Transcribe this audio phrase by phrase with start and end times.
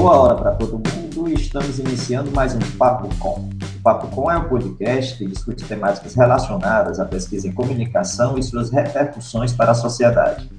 [0.00, 3.50] Boa hora para todo mundo e estamos iniciando mais um Papo Com.
[3.60, 8.42] O Papo Com é um podcast que discute temáticas relacionadas à pesquisa em comunicação e
[8.42, 10.50] suas repercussões para a sociedade.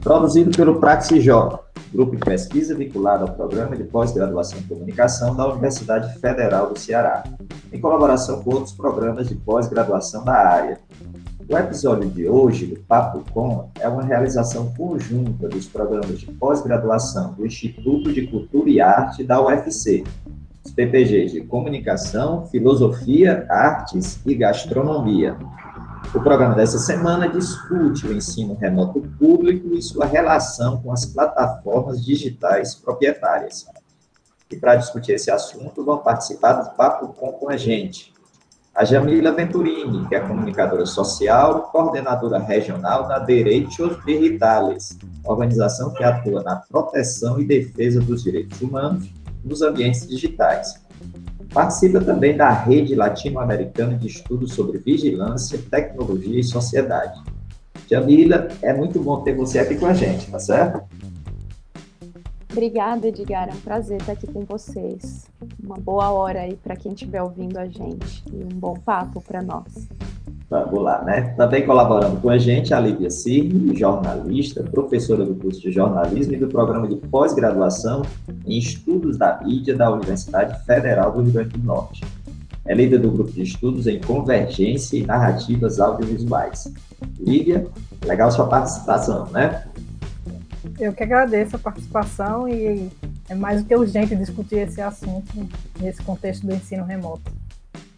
[0.00, 1.24] Produzido pelo Praxis
[1.92, 7.22] grupo de pesquisa vinculado ao Programa de Pós-Graduação em Comunicação da Universidade Federal do Ceará,
[7.72, 10.80] em colaboração com outros programas de pós-graduação da área.
[11.50, 17.32] O episódio de hoje do Papo Com é uma realização conjunta dos programas de pós-graduação
[17.32, 20.04] do Instituto de Cultura e Arte da UFC,
[20.64, 25.36] os PPGs de Comunicação, Filosofia, Artes e Gastronomia.
[26.14, 32.04] O programa dessa semana discute o ensino remoto público e sua relação com as plataformas
[32.04, 33.66] digitais proprietárias.
[34.48, 38.12] E para discutir esse assunto, vão participar do Papo Com com a gente
[38.74, 46.04] a Jamila Venturini, que é comunicadora social e coordenadora regional da Direitos Digitales, organização que
[46.04, 49.10] atua na proteção e defesa dos direitos humanos
[49.44, 50.80] nos ambientes digitais.
[51.52, 57.20] Participa também da Rede Latino-Americana de Estudos sobre Vigilância, Tecnologia e Sociedade.
[57.88, 60.80] Jamila, é muito bom ter você aqui com a gente, tá certo?
[62.50, 63.48] Obrigada, Edgar.
[63.48, 65.26] É um prazer estar aqui com vocês.
[65.62, 69.40] Uma boa hora aí para quem estiver ouvindo a gente e um bom papo para
[69.40, 69.88] nós.
[70.50, 71.32] Vamos lá, né?
[71.36, 76.38] Também colaborando com a gente a Lívia Cirne, jornalista, professora do curso de jornalismo e
[76.38, 78.02] do programa de pós-graduação
[78.44, 82.04] em estudos da mídia da Universidade Federal do Rio Grande do Norte.
[82.66, 86.72] É líder do grupo de estudos em convergência e narrativas audiovisuais.
[87.20, 87.68] Lívia,
[88.04, 89.64] legal sua participação, né?
[90.78, 92.90] Eu que agradeço a participação e
[93.28, 95.48] é mais do que urgente discutir esse assunto
[95.80, 97.32] nesse contexto do ensino remoto.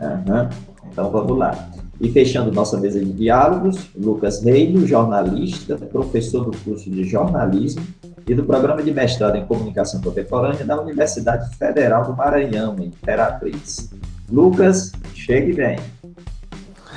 [0.00, 0.48] Uhum.
[0.90, 1.70] Então vamos lá.
[2.00, 7.82] E fechando nossa mesa de diálogos, Lucas Reino, jornalista, professor do curso de jornalismo
[8.26, 13.90] e do programa de mestrado em comunicação contemporânea da Universidade Federal do Maranhão, em Imperatriz.
[14.28, 15.78] Lucas, chegue bem.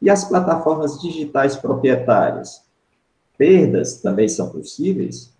[0.00, 2.62] E as plataformas digitais proprietárias?
[3.36, 5.32] Perdas também são possíveis?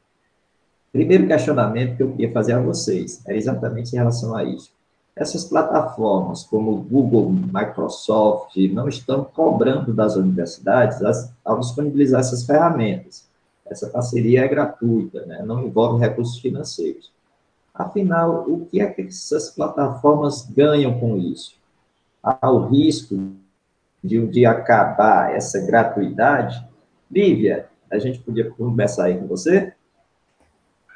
[0.92, 4.70] Primeiro questionamento que eu queria fazer a vocês é exatamente em relação a isso.
[5.14, 13.28] Essas plataformas, como Google, Microsoft, não estão cobrando das universidades as, ao disponibilizar essas ferramentas.
[13.66, 15.42] Essa parceria é gratuita, né?
[15.44, 17.12] não envolve recursos financeiros.
[17.74, 21.56] Afinal, o que é que essas plataformas ganham com isso?
[22.22, 23.32] Há o risco
[24.02, 26.64] de um dia acabar essa gratuidade?
[27.10, 29.74] Lívia, a gente podia começar aí com você?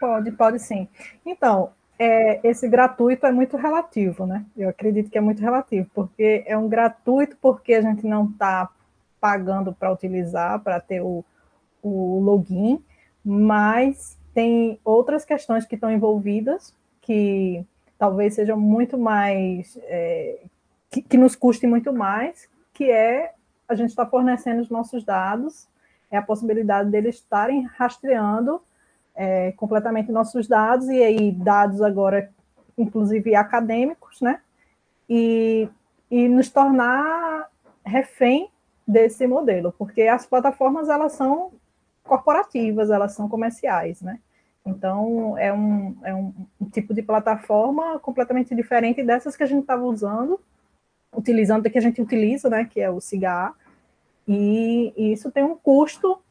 [0.02, 0.88] Pode, pode sim.
[1.24, 4.44] Então, é, esse gratuito é muito relativo, né?
[4.56, 8.68] Eu acredito que é muito relativo, porque é um gratuito porque a gente não está
[9.20, 11.24] pagando para utilizar, para ter o,
[11.80, 12.82] o login,
[13.24, 17.64] mas tem outras questões que estão envolvidas que
[17.96, 20.40] talvez sejam muito mais, é,
[20.90, 23.34] que, que, nos custe muito mais, que é
[23.68, 25.68] a gente está fornecendo os nossos dados,
[26.10, 28.60] é a possibilidade deles estarem rastreando
[29.14, 32.30] é, completamente nossos dados, e aí dados agora,
[32.76, 34.40] inclusive acadêmicos, né?
[35.08, 35.68] E,
[36.10, 37.48] e nos tornar
[37.84, 38.48] refém
[38.86, 41.52] desse modelo, porque as plataformas, elas são
[42.02, 44.18] corporativas, elas são comerciais, né?
[44.64, 46.32] Então, é um, é um,
[46.70, 50.38] tipo de plataforma completamente diferente dessas que a gente estava usando,
[51.14, 53.52] utilizando, que a gente utiliza, né, que é o CIGA,
[54.26, 56.21] e, e isso tem um custo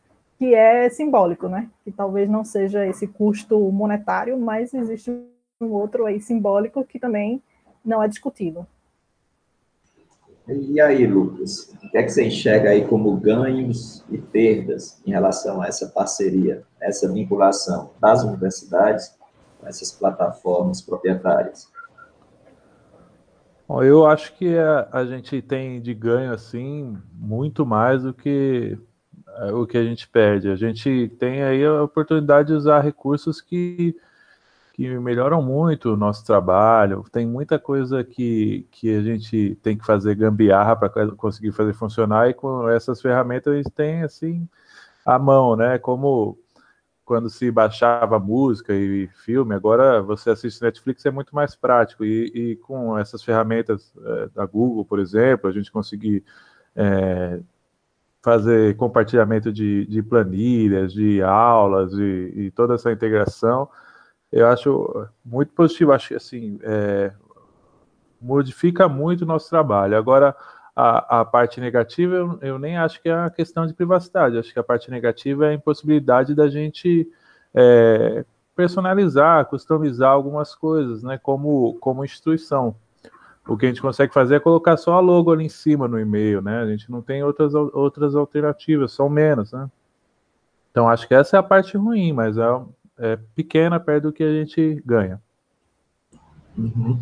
[0.41, 5.11] que é simbólico, né, que talvez não seja esse custo monetário, mas existe
[5.61, 7.43] um outro aí simbólico que também
[7.85, 8.65] não é discutido.
[10.47, 15.11] E aí, Lucas, o que é que você enxerga aí como ganhos e perdas em
[15.11, 19.15] relação a essa parceria, essa vinculação das universidades
[19.59, 21.71] com essas plataformas proprietárias?
[23.67, 28.75] Bom, eu acho que a, a, gente tem de ganho assim muito mais do que
[28.75, 28.90] é,
[29.53, 30.49] o que a gente perde.
[30.49, 33.95] A gente tem aí a oportunidade de usar recursos que
[34.73, 37.05] que melhoram muito o nosso trabalho.
[37.11, 42.29] Tem muita coisa que, que a gente tem que fazer gambiarra para conseguir fazer funcionar,
[42.29, 44.47] e com essas ferramentas a gente tem assim
[45.05, 45.77] a mão, né?
[45.77, 46.37] Como
[47.05, 52.05] quando se baixava música e filme, agora você assiste Netflix é muito mais prático.
[52.05, 56.23] E, e com essas ferramentas é, da Google, por exemplo, a gente conseguir
[56.75, 57.39] é,
[58.23, 63.67] fazer compartilhamento de, de, planilhas, de aulas e, e toda essa integração
[64.31, 65.91] eu acho muito positivo.
[65.91, 67.11] Acho que assim é,
[68.21, 69.97] modifica muito o nosso trabalho.
[69.97, 70.35] Agora,
[70.75, 74.37] a, a parte negativa, eu, eu, nem acho que é a questão de privacidade.
[74.37, 77.07] Acho que a parte negativa é a impossibilidade da gente
[77.53, 78.23] é,
[78.55, 81.17] personalizar, customizar algumas coisas, né?
[81.17, 82.75] Como, como instituição.
[83.47, 85.99] O que a gente consegue fazer é colocar só a logo ali em cima no
[85.99, 86.61] e-mail, né?
[86.61, 89.69] A gente não tem outras, outras alternativas, são menos, né?
[90.71, 92.43] Então acho que essa é a parte ruim, mas é,
[92.99, 95.21] é pequena perto do que a gente ganha.
[96.57, 96.99] Uhum.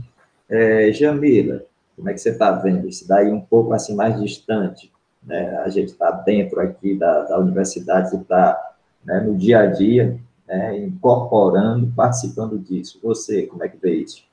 [0.48, 1.64] É, Jamila,
[1.96, 4.92] como é que você está vendo isso daí um pouco assim mais distante?
[5.22, 5.58] Né?
[5.58, 8.58] A gente está dentro aqui da, da universidade está
[9.04, 13.00] né, no dia a dia, né, incorporando, participando disso.
[13.04, 14.24] Você, como é que vê isso?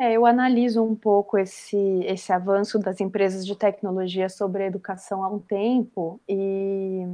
[0.00, 5.24] É, eu analiso um pouco esse, esse avanço das empresas de tecnologia sobre a educação
[5.24, 7.04] há um tempo e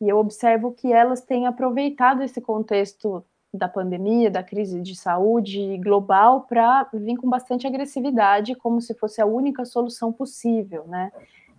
[0.00, 5.78] e eu observo que elas têm aproveitado esse contexto da pandemia, da crise de saúde
[5.78, 11.12] global, para vir com bastante agressividade, como se fosse a única solução possível, né?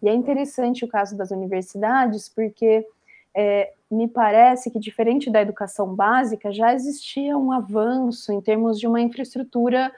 [0.04, 2.86] E é interessante o caso das universidades, porque
[3.34, 8.86] é, me parece que, diferente da educação básica, já existia um avanço em termos de
[8.88, 9.92] uma infraestrutura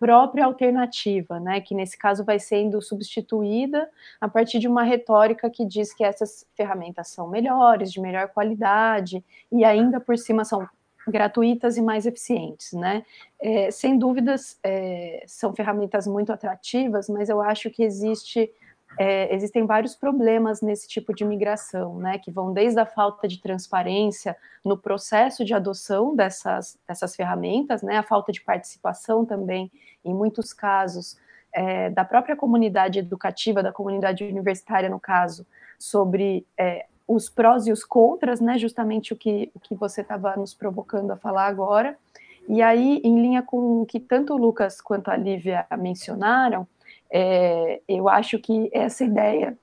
[0.00, 3.86] própria alternativa, né, que nesse caso vai sendo substituída
[4.18, 9.22] a partir de uma retórica que diz que essas ferramentas são melhores, de melhor qualidade
[9.52, 10.66] e ainda por cima são
[11.06, 13.04] gratuitas e mais eficientes, né?
[13.38, 18.50] É, sem dúvidas, é, são ferramentas muito atrativas, mas eu acho que existe
[18.98, 23.40] é, existem vários problemas nesse tipo de migração, né, que vão desde a falta de
[23.40, 29.70] transparência no processo de adoção dessas, dessas ferramentas, né, a falta de participação também,
[30.04, 31.18] em muitos casos,
[31.52, 35.46] é, da própria comunidade educativa, da comunidade universitária, no caso,
[35.78, 40.36] sobre é, os prós e os contras, né, justamente o que, o que você estava
[40.36, 41.96] nos provocando a falar agora,
[42.48, 46.66] e aí, em linha com o que tanto o Lucas quanto a Lívia mencionaram,
[47.12, 49.58] é, eu acho que essa ideia,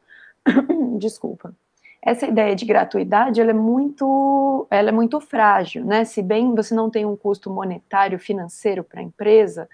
[0.97, 1.53] desculpa,
[2.01, 6.05] essa ideia de gratuidade, ela é muito, ela é muito frágil, né?
[6.05, 9.67] Se bem você não tem um custo monetário financeiro para a empresa,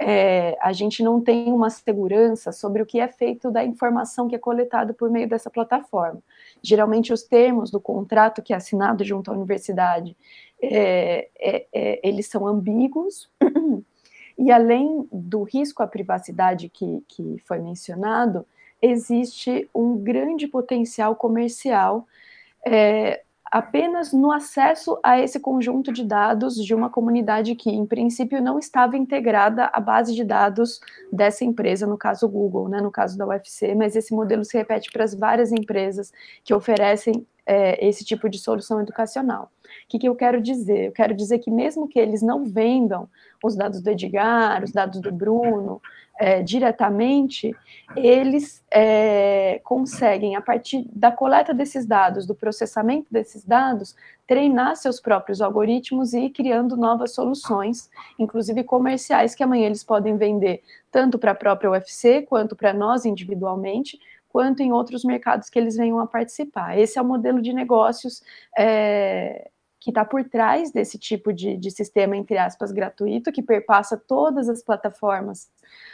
[0.00, 4.34] é, a gente não tem uma segurança sobre o que é feito da informação que
[4.34, 6.20] é coletada por meio dessa plataforma.
[6.62, 10.16] Geralmente, os termos do contrato que é assinado junto à universidade,
[10.60, 13.30] é, é, é eles são ambíguos,
[14.38, 18.46] E além do risco à privacidade que, que foi mencionado,
[18.80, 22.06] existe um grande potencial comercial
[22.66, 23.22] é,
[23.52, 28.58] apenas no acesso a esse conjunto de dados de uma comunidade que, em princípio, não
[28.58, 30.80] estava integrada à base de dados
[31.12, 34.90] dessa empresa, no caso Google, né, no caso da UFC, mas esse modelo se repete
[34.90, 36.10] para as várias empresas
[36.42, 39.50] que oferecem é, esse tipo de solução educacional.
[39.64, 40.86] O que, que eu quero dizer?
[40.86, 43.08] Eu quero dizer que mesmo que eles não vendam
[43.42, 45.80] os dados do Edgar, os dados do Bruno,
[46.18, 47.54] é, diretamente,
[47.96, 53.96] eles é, conseguem, a partir da coleta desses dados, do processamento desses dados,
[54.26, 60.16] treinar seus próprios algoritmos e ir criando novas soluções, inclusive comerciais, que amanhã eles podem
[60.16, 63.98] vender tanto para a própria UFC quanto para nós individualmente,
[64.32, 66.78] quanto em outros mercados que eles venham a participar.
[66.78, 68.22] Esse é o modelo de negócios
[68.56, 73.96] é, que está por trás desse tipo de, de sistema, entre aspas, gratuito, que perpassa
[73.96, 75.50] todas as plataformas,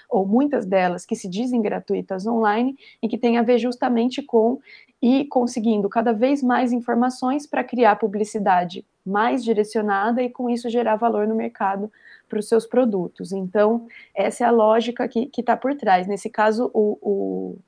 [0.09, 4.61] ou muitas delas que se dizem gratuitas online, e que tem a ver justamente com
[5.03, 10.97] ir conseguindo cada vez mais informações para criar publicidade mais direcionada e com isso gerar
[10.97, 11.91] valor no mercado
[12.29, 13.33] para os seus produtos.
[13.33, 16.07] Então, essa é a lógica que está por trás.
[16.07, 17.59] Nesse caso, o, o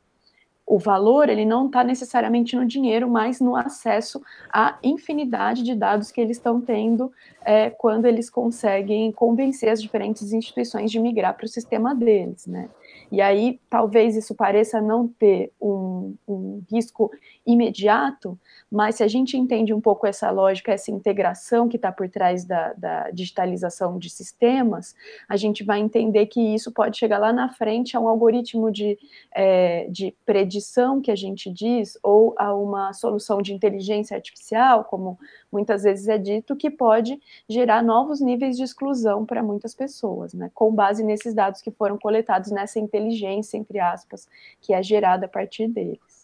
[0.71, 4.23] o valor ele não está necessariamente no dinheiro, mas no acesso
[4.53, 7.11] à infinidade de dados que eles estão tendo
[7.45, 12.69] é, quando eles conseguem convencer as diferentes instituições de migrar para o sistema deles, né?
[13.11, 17.11] E aí, talvez isso pareça não ter um, um, risco
[17.53, 18.39] imediato,
[18.71, 22.45] mas se a gente entende um pouco essa lógica, essa integração que está por trás
[22.45, 24.95] da, da, digitalização de sistemas,
[25.29, 28.97] a gente vai entender que isso pode chegar lá na frente a um algoritmo de,
[29.33, 35.19] é, de predição, que a gente diz, ou a uma solução de inteligência artificial, como
[35.51, 40.51] muitas vezes é dito, que pode gerar novos níveis de exclusão para muitas pessoas, né,
[40.55, 44.29] com base nesses dados que foram coletados nessa inteligência, entre aspas,
[44.61, 46.20] que é gerada a partir deles.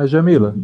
[0.00, 0.54] Mas, Jamila,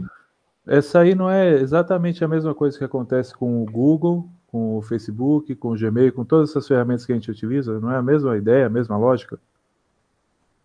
[0.67, 4.81] essa aí não é exatamente a mesma coisa que acontece com o Google, com o
[4.81, 7.79] Facebook, com o Gmail, com todas essas ferramentas que a gente utiliza?
[7.79, 9.39] Não é a mesma ideia, a mesma lógica?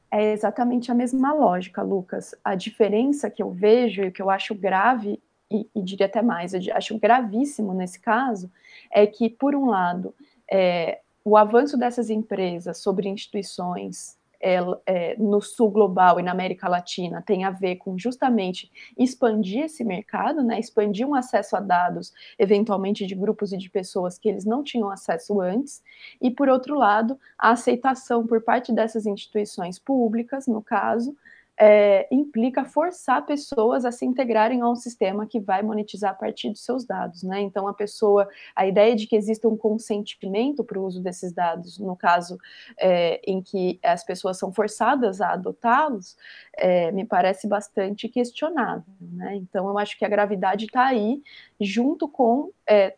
[0.10, 2.34] É exatamente a mesma lógica, Lucas.
[2.46, 6.54] A diferença que eu vejo e que eu acho grave e, e diria até mais,
[6.54, 8.50] eu acho gravíssimo nesse caso,
[8.90, 10.16] é que, por um lado,
[10.50, 16.68] é, o avanço dessas empresas sobre instituições é, é, no sul global e na América
[16.68, 22.14] Latina tem a ver com justamente expandir esse mercado, né, expandir um acesso a dados,
[22.38, 25.84] eventualmente de grupos e de pessoas que eles não tinham acesso antes,
[26.22, 31.16] e por outro lado, a aceitação por parte dessas instituições públicas, no caso,
[31.60, 36.50] é, implica forçar pessoas a se integrarem a um sistema que vai monetizar a partir
[36.50, 37.42] dos seus dados, né?
[37.42, 41.78] Então a pessoa, a ideia de que exista um consentimento para o uso desses dados,
[41.78, 42.38] no caso
[42.80, 46.18] é, em que as pessoas são forçadas a adotá-los,
[46.58, 49.36] é, me parece bastante questionável, né?
[49.36, 51.22] Então eu acho que a gravidade está aí,
[51.60, 52.96] junto com é,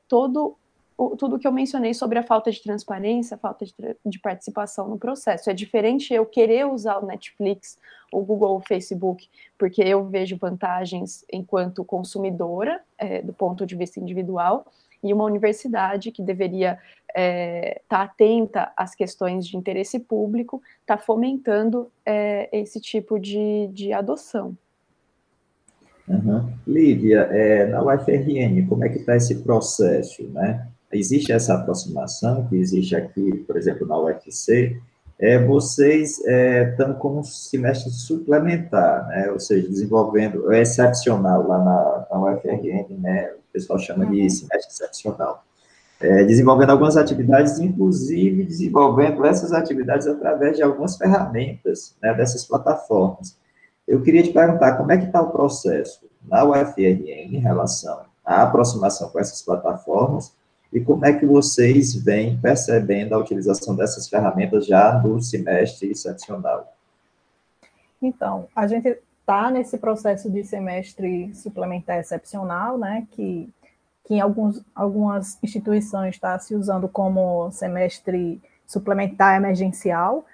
[0.97, 3.73] todo tudo que eu mencionei sobre a falta de transparência, a falta de,
[4.05, 5.50] de, participação no processo.
[5.50, 7.77] É diferente eu querer usar o Netflix,
[8.12, 14.00] o Google, o Facebook, porque eu vejo vantagens enquanto consumidora, é, do ponto de vista
[14.00, 14.65] individual,
[15.03, 16.77] e uma universidade que deveria
[17.09, 23.67] estar é, tá atenta às questões de interesse público, está fomentando é, esse tipo de,
[23.73, 24.55] de adoção.
[26.07, 26.51] Uhum.
[26.67, 30.67] Lívia, é, na UFRN, como é que está esse processo, né?
[30.93, 34.79] Existe essa aproximação que existe aqui, por exemplo, na UFC,
[35.19, 41.59] é, vocês estão é, com um semestre suplementar, né, ou seja, desenvolvendo, é excepcional lá
[41.59, 44.29] na, na UFRN, né, o pessoal chama de uhum.
[44.29, 45.45] semestre excepcional,
[46.01, 53.38] é, desenvolvendo algumas atividades, inclusive desenvolvendo essas atividades através de algumas ferramentas, né, dessas plataformas.
[53.88, 58.41] Eu queria te perguntar como é que está o processo na UFRN em relação à
[58.43, 60.33] aproximação com essas plataformas
[60.73, 66.75] e como é que vocês vêm percebendo a utilização dessas ferramentas já no semestre excepcional?
[68.01, 73.53] Então, a gente está nesse processo de semestre suplementar excepcional, né, que,
[74.03, 80.25] que em alguns, algumas instituições está se usando como semestre suplementar emergencial,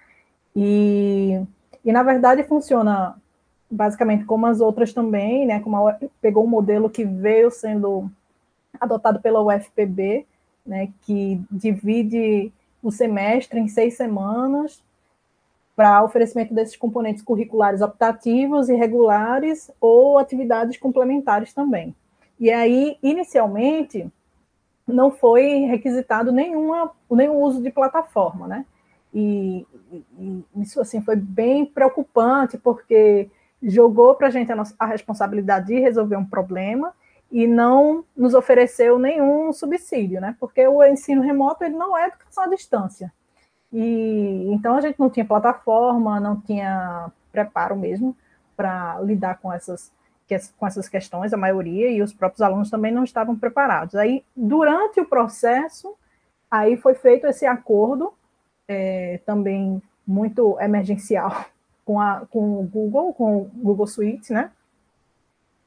[0.56, 1.42] e,
[1.84, 3.16] e na verdade funciona
[3.70, 8.10] basicamente como as outras também, né, como a, pegou um modelo que veio sendo
[8.80, 10.26] adotado pela UFPB,
[10.70, 14.82] né, que divide o semestre em seis semanas
[15.76, 21.96] para oferecimento desses componentes curriculares optativos e regulares ou atividades complementares também.
[22.40, 24.08] E aí, inicialmente,
[24.88, 28.66] não foi requisitado nenhuma, nenhum uso de plataforma, né?
[29.14, 29.66] E,
[30.20, 33.28] e isso assim foi bem preocupante porque
[33.62, 36.94] jogou para a gente a, nossa, a responsabilidade de resolver um problema
[37.32, 40.36] e não nos ofereceu nenhum subsídio, né?
[40.40, 43.14] Porque o ensino remoto ele não é educação à distância.
[43.72, 48.16] E então a gente não tinha plataforma, não tinha preparo mesmo
[48.58, 49.92] para lidar com essas
[50.60, 53.96] com essas questões, a maioria e os próprios alunos também não estavam preparados.
[53.96, 55.96] Aí durante o processo,
[56.52, 58.14] aí foi feito esse acordo
[58.68, 61.46] é, também muito emergencial
[61.84, 64.52] com, a, com o Google, com o Google Suite, né?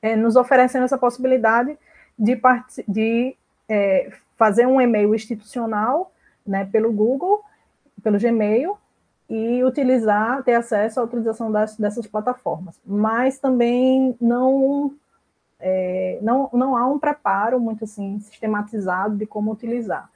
[0.02, 1.78] É, nos oferecendo essa possibilidade
[2.18, 2.38] de,
[2.86, 3.36] de
[3.68, 6.12] é, fazer um e-mail institucional
[6.46, 7.42] né, pelo Google,
[8.02, 8.76] pelo Gmail,
[9.30, 12.78] e utilizar, ter acesso à utilização das, dessas plataformas.
[12.84, 14.92] Mas também não,
[15.58, 20.10] é, não, não há um preparo muito assim sistematizado de como utilizar.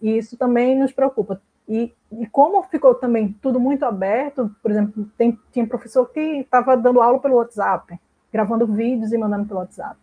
[0.00, 1.40] E isso também nos preocupa.
[1.68, 6.76] E, e como ficou também tudo muito aberto, por exemplo, tem, tinha professor que estava
[6.76, 7.98] dando aula pelo WhatsApp,
[8.32, 9.96] gravando vídeos e mandando pelo WhatsApp.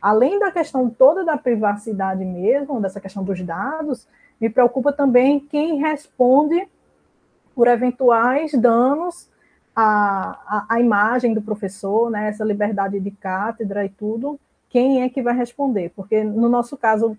[0.00, 4.06] além da questão toda da privacidade mesmo, dessa questão dos dados,
[4.40, 6.68] me preocupa também quem responde
[7.54, 9.30] por eventuais danos
[9.74, 14.38] à, à, à imagem do professor, né, essa liberdade de cátedra e tudo,
[14.68, 15.92] quem é que vai responder?
[15.94, 17.16] Porque no nosso caso,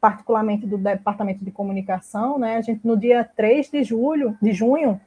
[0.00, 5.00] particularmente do Departamento de Comunicação, né, a gente no dia 3 de julho, de junho,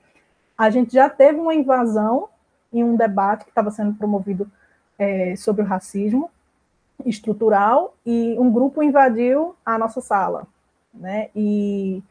[0.58, 2.30] a gente já teve uma invasão
[2.72, 4.50] em um debate que estava sendo promovido
[5.00, 6.30] é, sobre o racismo
[7.06, 10.46] estrutural e um grupo invadiu a nossa sala,
[10.94, 11.30] né?
[11.34, 12.04] E,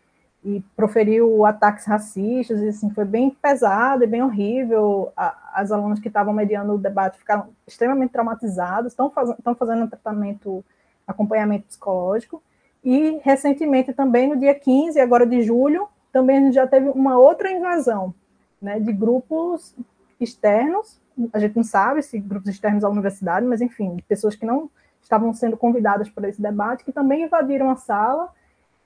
[0.43, 5.13] e proferiu ataques racistas, e assim, foi bem pesado e bem horrível.
[5.53, 10.65] as alunas que estavam mediando o debate ficaram extremamente traumatizadas, estão, faz, fazendo um tratamento,
[11.07, 12.43] acompanhamento psicológico.
[12.83, 17.19] E recentemente também, no dia 15, agora de julho, também a gente já teve uma
[17.19, 18.15] outra invasão,
[18.63, 19.75] né, de grupos
[20.21, 20.99] externos,
[21.33, 24.71] a gente não sabe se grupos externos à universidade, mas enfim, pessoas que não
[25.03, 28.29] estavam sendo convidadas para esse debate, que também invadiram a sala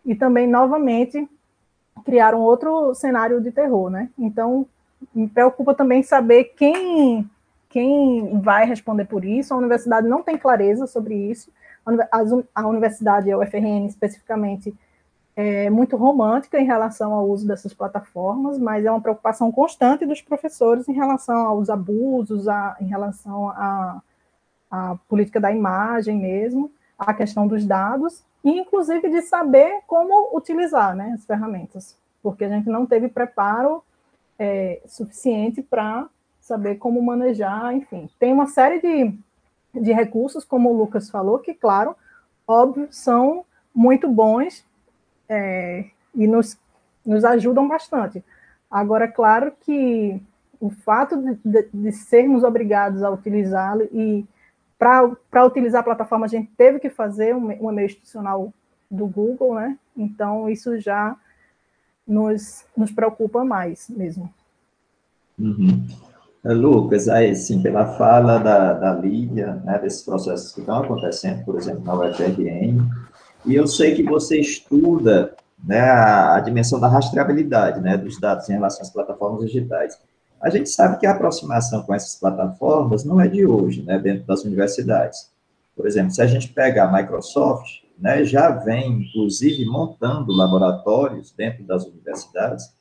[0.05, 1.29] e também, novamente,
[2.05, 4.09] criaram outro cenário de terror, né?
[4.19, 4.67] Então,
[5.15, 7.29] me preocupa também saber quem,
[7.69, 9.53] quem vai responder por isso.
[9.53, 11.51] A universidade não tem clareza sobre isso.
[12.55, 14.75] A universidade, a UFRN especificamente,
[15.35, 20.21] é muito romântica em relação ao uso dessas plataformas, mas é uma preocupação constante dos
[20.21, 24.03] professores em relação aos abusos, a, em relação à
[25.09, 31.13] política da imagem mesmo, a questão dos dados, e inclusive de saber como utilizar né,
[31.15, 33.83] as ferramentas, porque a gente não teve preparo
[34.39, 36.09] é, suficiente para
[36.41, 38.11] saber como manejar, enfim.
[38.19, 39.19] Tem uma série de,
[39.81, 41.95] de recursos, como o Lucas falou, que, claro,
[42.47, 44.65] óbvio, são muito bons
[45.33, 46.59] é, e nos,
[47.05, 48.23] nos ajudam bastante.
[48.71, 50.21] Agora, claro que
[50.61, 54.27] o fato de, de, de sermos obrigados a utilizá-lo e
[54.79, 58.53] para utilizar a plataforma a gente teve que fazer um, e-mail institucional
[58.91, 59.79] do Google, né?
[59.97, 61.17] Então isso já
[62.07, 64.33] nos, nos preocupa mais mesmo.
[65.39, 65.87] Uhum.
[66.45, 71.45] É, Lucas, aí sim, pela fala da, da Lídia, né, desses processos que estão acontecendo,
[71.45, 72.89] por exemplo, na UFRN,
[73.45, 78.55] e eu sei que você estuda né, a, dimensão da rastreabilidade né, dos dados em
[78.55, 79.99] relação às plataformas digitais.
[80.41, 84.27] A gente sabe que a aproximação com essas plataformas não é de hoje, né, dentro
[84.27, 85.31] das universidades.
[85.77, 91.63] Por exemplo, se a gente pega a Microsoft, né, já vem, inclusive, montando laboratórios dentro
[91.65, 92.73] das universidades,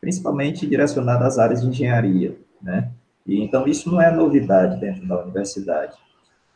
[0.00, 2.90] principalmente direcionados às áreas de engenharia, né?
[3.26, 5.96] E, então, isso não é novidade dentro da universidade.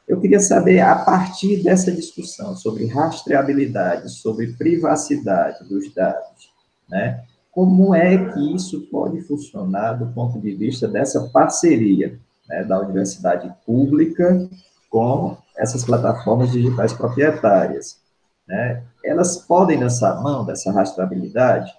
[0.07, 6.51] Eu queria saber, a partir dessa discussão sobre rastreabilidade, sobre privacidade dos dados,
[6.89, 12.79] né, como é que isso pode funcionar do ponto de vista dessa parceria né, da
[12.79, 14.49] universidade pública
[14.91, 17.99] com essas plataformas digitais proprietárias?
[18.47, 18.83] Né?
[19.03, 21.73] Elas podem lançar mão dessa rastreabilidade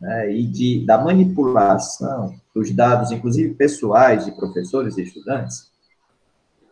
[0.00, 5.73] né, e de, da manipulação dos dados, inclusive pessoais, de professores e estudantes?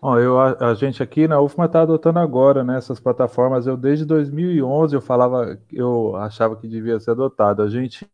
[0.02, 3.68] Bom, eu, a, a, gente aqui na UFMA está adotando agora né, essas plataformas.
[3.68, 7.62] Eu desde 2011 eu falava, eu achava que devia ser adotado.
[7.62, 8.04] A gente,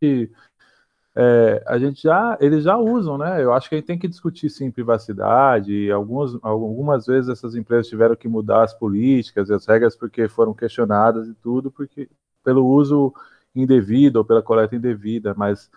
[1.16, 3.42] é, a gente já, eles já usam, né?
[3.42, 5.90] Eu acho que a gente tem que discutir sim privacidade.
[5.90, 10.52] Algumas, algumas vezes essas empresas tiveram que mudar as políticas e as regras porque foram
[10.52, 12.06] questionadas e tudo, porque
[12.44, 13.14] pelo uso
[13.56, 15.70] indevido ou pela coleta indevida, mas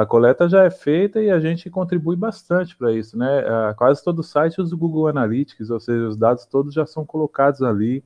[0.00, 3.40] a coleta já é feita e a gente contribui bastante para isso, né?
[3.40, 7.04] Uh, quase todo site usa o Google Analytics, ou seja, os dados todos já são
[7.04, 8.04] colocados ali.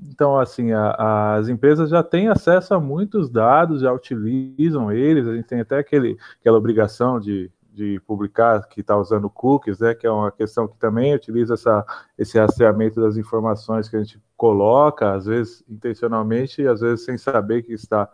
[0.00, 5.36] Então, assim, a, as empresas já têm acesso a muitos dados, já utilizam eles, a
[5.36, 10.08] gente tem até aquele, aquela obrigação de, de publicar que está usando cookies, né, que
[10.08, 11.86] é uma questão que também utiliza essa,
[12.18, 17.62] esse rastreamento das informações que a gente coloca, às vezes intencionalmente, às vezes sem saber
[17.62, 18.08] que está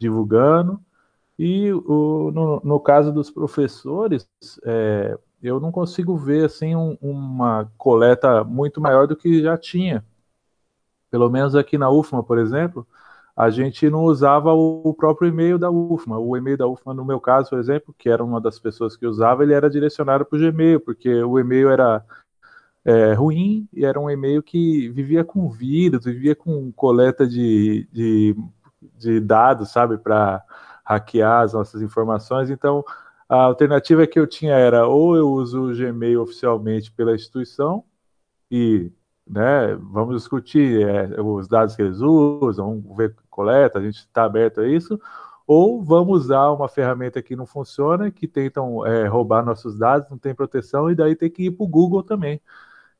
[0.00, 0.80] divulgando.
[1.38, 4.28] E o, no, no caso dos professores,
[4.64, 10.04] é, eu não consigo ver assim um, uma coleta muito maior do que já tinha.
[11.10, 12.86] Pelo menos aqui na UFMA, por exemplo,
[13.36, 16.18] a gente não usava o próprio e-mail da UFMA.
[16.18, 19.06] O e-mail da UFMA, no meu caso, por exemplo, que era uma das pessoas que
[19.06, 22.04] usava, ele era direcionado para o Gmail, porque o e-mail era
[22.84, 28.36] é, ruim e era um e-mail que vivia com vírus, vivia com coleta de, de,
[28.98, 30.42] de dados, sabe, para
[30.88, 32.50] hackear as nossas informações.
[32.50, 32.84] Então,
[33.28, 37.84] a alternativa que eu tinha era ou eu uso o Gmail oficialmente pela instituição
[38.50, 38.90] e
[39.26, 44.24] né, vamos discutir é, os dados que eles usam, vamos ver coleta, a gente está
[44.24, 44.98] aberto a isso,
[45.46, 50.18] ou vamos usar uma ferramenta que não funciona, que tentam é, roubar nossos dados, não
[50.18, 52.40] tem proteção, e daí tem que ir para o Google também.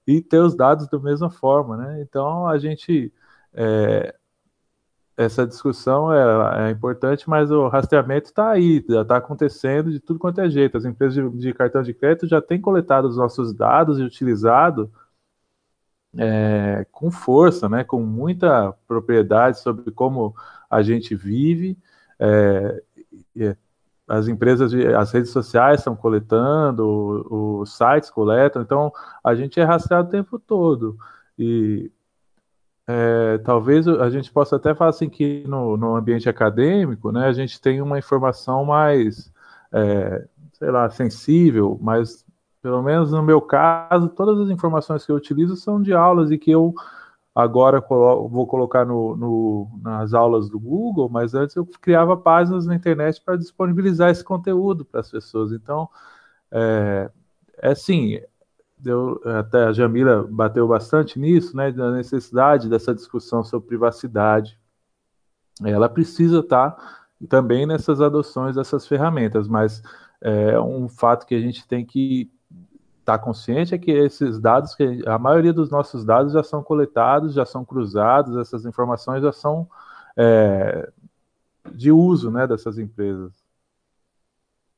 [0.06, 2.02] e ter os dados da mesma forma, né?
[2.02, 3.12] Então a gente
[3.54, 4.14] é,
[5.18, 10.16] essa discussão é, é, importante, mas o rastreamento está aí, já está acontecendo de tudo
[10.20, 10.78] quanto é jeito.
[10.78, 14.92] As empresas de, de, cartão de crédito já têm coletado os nossos dados e utilizado
[16.16, 20.36] é, com força, né, com muita propriedade sobre como
[20.70, 21.76] a gente vive.
[22.20, 22.80] É,
[24.06, 27.26] as empresas, de, as redes sociais estão coletando,
[27.60, 30.96] os sites coletam, então a gente é rastreado o tempo todo.
[31.36, 31.90] E
[32.90, 37.32] é, talvez a gente possa até falar assim que no, no, ambiente acadêmico, né, a
[37.32, 39.30] gente tem uma informação mais,
[39.70, 42.24] é, sei lá, sensível, mas
[42.62, 46.38] pelo menos no meu caso, todas as informações que eu utilizo são de aulas e
[46.38, 46.74] que eu
[47.34, 52.66] agora colo vou colocar no, no, nas aulas do Google, mas antes eu criava páginas
[52.66, 55.52] na internet para disponibilizar esse conteúdo para as pessoas.
[55.52, 55.88] Então,
[56.50, 57.10] é,
[57.58, 58.18] é assim,
[58.80, 64.58] deu, até a Jamila bateu bastante nisso, né, da necessidade dessa discussão sobre privacidade.
[65.64, 69.82] Ela precisa estar tá também nessas adoções dessas ferramentas, mas
[70.20, 72.30] é um fato que a gente tem que
[73.00, 76.62] estar tá consciente é que esses dados, que a maioria dos nossos dados já são
[76.62, 79.68] coletados, já são cruzados, essas informações já são
[80.16, 80.90] é,
[81.72, 83.32] de uso, né, dessas empresas.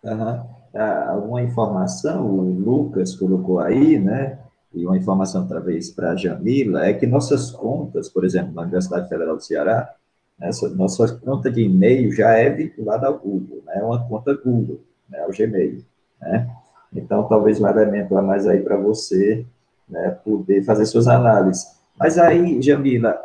[0.03, 0.60] Uhum.
[0.79, 4.39] Alguma informação, o Lucas colocou aí, né?
[4.73, 8.63] E uma informação outra vez para a Jamila, é que nossas contas, por exemplo, na
[8.63, 9.93] Universidade Federal do Ceará,
[10.41, 13.79] essa, nossa conta de e-mail já é vinculada ao Google, né?
[13.79, 15.27] É uma conta Google, né?
[15.27, 15.85] o Gmail,
[16.21, 16.49] né?
[16.95, 19.47] Então, talvez um elemento a mais aí para você
[19.89, 21.79] né, poder fazer suas análises.
[21.99, 23.21] Mas aí, Jamila,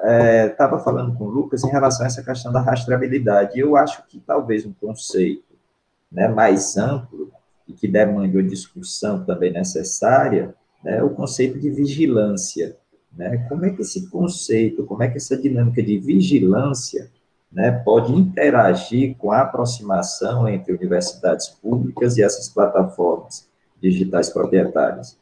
[0.49, 3.57] estava é, falando com o Lucas em relação a essa questão da rastreabilidade.
[3.57, 5.54] Eu acho que talvez um conceito
[6.11, 7.31] né, mais amplo
[7.67, 12.77] e que demande uma discussão também necessária, né, o conceito de vigilância.
[13.11, 13.45] Né?
[13.49, 17.09] Como é que esse conceito, como é que essa dinâmica de vigilância
[17.51, 23.49] né, pode interagir com a aproximação entre universidades públicas e essas plataformas
[23.81, 25.17] digitais proprietárias?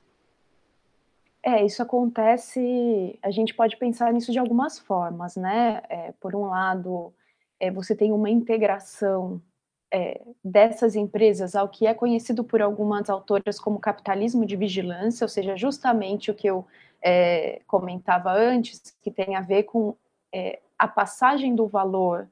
[1.45, 5.81] É, isso acontece, a gente pode pensar nisso de algumas formas, né?
[5.89, 7.13] É, por um lado,
[7.59, 9.41] é, você tem uma integração
[9.93, 15.29] é, dessas empresas ao que é conhecido por algumas autoras como capitalismo de vigilância, ou
[15.29, 16.65] seja, justamente o que eu
[16.99, 19.95] é, comentava antes, que tem a ver com
[20.33, 22.27] é, a passagem do valor,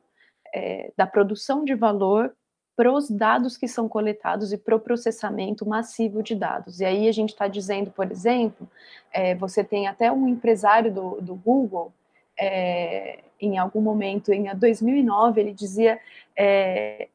[0.52, 2.34] é, da produção de valor
[2.76, 6.80] para os dados que são coletados e para o processamento massivo de dados.
[6.80, 8.68] E aí a gente está dizendo, por exemplo,
[9.14, 11.94] é, você tem até um empresário do, do Google,
[12.40, 16.00] é, em algum momento, em 2009, ele dizia
[16.36, 17.08] é,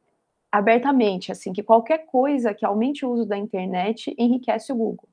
[0.51, 5.09] abertamente, assim, que qualquer coisa que aumente o uso da internet enriquece o Google.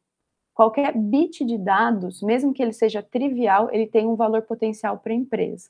[0.54, 5.12] Qualquer bit de dados, mesmo que ele seja trivial, ele tem um valor potencial para
[5.12, 5.70] a empresa.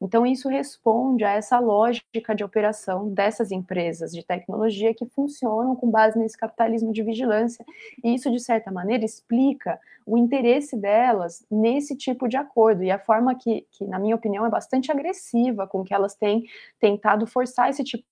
[0.00, 5.88] Então, isso responde a essa lógica de operação dessas empresas de tecnologia que funcionam com
[5.88, 7.64] base nesse capitalismo de vigilância,
[8.02, 12.98] e isso, de certa maneira, explica o interesse delas nesse tipo de acordo, e a
[12.98, 16.44] forma que, que na minha opinião, é bastante agressiva com que elas têm
[16.80, 18.04] tentado forçar esse tipo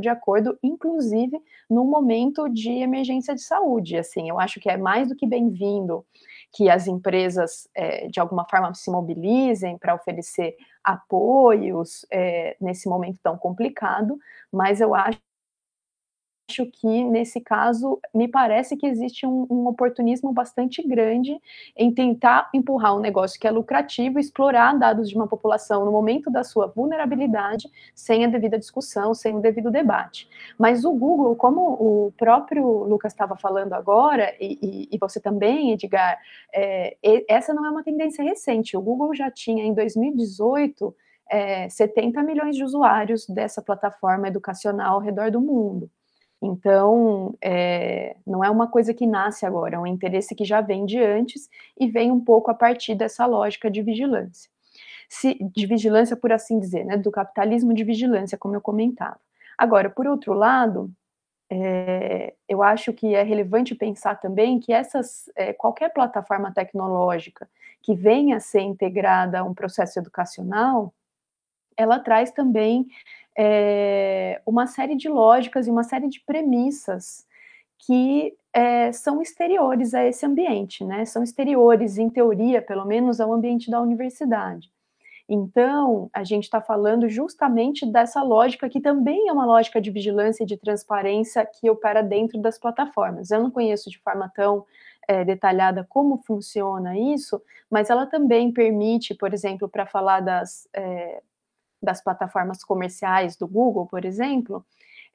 [0.00, 3.96] de acordo, inclusive no momento de emergência de saúde.
[3.96, 6.04] Assim, eu acho que é mais do que bem-vindo
[6.52, 13.18] que as empresas, é, de alguma forma, se mobilizem para oferecer apoios é, nesse momento
[13.22, 14.18] tão complicado,
[14.52, 15.18] mas eu acho
[16.48, 21.36] acho que, nesse caso, me parece que existe um, um, oportunismo bastante grande
[21.76, 26.30] em tentar empurrar um negócio que é lucrativo, explorar dados de uma população no momento
[26.30, 30.28] da sua vulnerabilidade, sem a devida discussão, sem o devido debate.
[30.56, 36.18] Mas o Google, como o próprio Lucas estava falando agora, e, e, você também, Edgar,
[36.54, 36.96] é,
[37.28, 38.76] essa não é uma tendência recente.
[38.76, 40.94] O Google já tinha, em 2018,
[41.28, 45.90] é, 70 milhões de usuários dessa plataforma educacional ao redor do mundo.
[46.46, 50.86] Então, é, não é uma coisa que nasce agora, é um interesse que já vem
[50.86, 54.48] de antes e vem um pouco a partir dessa lógica de vigilância.
[55.08, 59.18] Se, de vigilância, por assim dizer, né, do capitalismo de vigilância, como eu comentava.
[59.58, 60.90] Agora, por outro lado,
[61.50, 67.48] é, eu acho que é relevante pensar também que essas, é, qualquer plataforma tecnológica
[67.82, 70.92] que venha a ser integrada a um processo educacional,
[71.76, 72.86] ela traz também
[73.36, 77.26] é, uma série de lógicas e uma série de premissas
[77.78, 81.04] que é, são exteriores a esse ambiente, né?
[81.04, 84.70] São exteriores, em teoria, pelo menos, ao ambiente da universidade.
[85.28, 90.44] Então, a gente está falando justamente dessa lógica que também é uma lógica de vigilância
[90.44, 93.30] e de transparência que opera dentro das plataformas.
[93.30, 94.64] Eu não conheço de forma tão
[95.08, 101.20] é, detalhada como funciona isso, mas ela também permite, por exemplo, para falar das, é,
[101.82, 104.64] das plataformas comerciais do Google, por exemplo,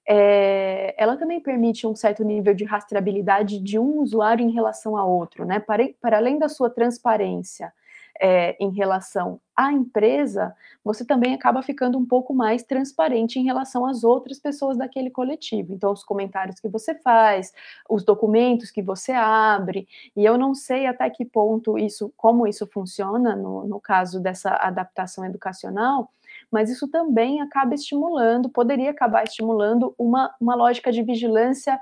[0.07, 5.05] é, ela também permite um certo nível de rastreabilidade de um usuário em relação a
[5.05, 5.59] outro, né?
[5.59, 7.71] Para, para além da sua transparência
[8.19, 13.85] é, em relação à empresa, você também acaba ficando um pouco mais transparente em relação
[13.85, 15.73] às outras pessoas daquele coletivo.
[15.73, 17.53] Então, os comentários que você faz,
[17.89, 22.67] os documentos que você abre, e eu não sei até que ponto isso, como isso
[22.67, 26.11] funciona no, no caso dessa adaptação educacional,
[26.51, 31.79] mas isso também acaba estimulando, poderia acabar estimulando uma, uma lógica de vigilância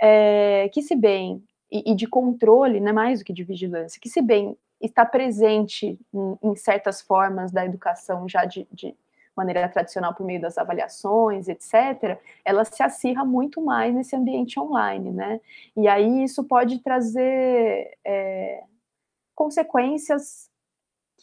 [0.00, 4.08] é, que, se bem, e, e, de controle, né, mais do que de vigilância, que,
[4.08, 8.94] se bem está presente em, em certas formas da educação já de, de,
[9.36, 15.12] maneira tradicional por meio das avaliações, etc., ela se acirra muito mais nesse ambiente online,
[15.12, 15.40] né?
[15.76, 18.64] E aí isso pode trazer é,
[19.36, 20.47] consequências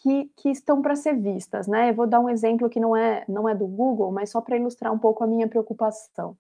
[0.06, 1.90] que, que estão para ser vistas, né?
[1.90, 4.56] Eu vou dar um exemplo que não é, não é do Google, mas só para
[4.56, 6.38] ilustrar um pouco a minha preocupação.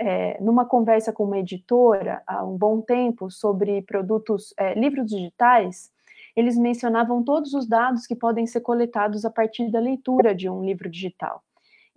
[0.00, 5.92] É, numa conversa com uma editora há um bom tempo sobre produtos, é, livros digitais,
[6.34, 10.64] eles mencionavam todos os dados que podem ser coletados a partir da leitura de um
[10.64, 11.42] livro digital.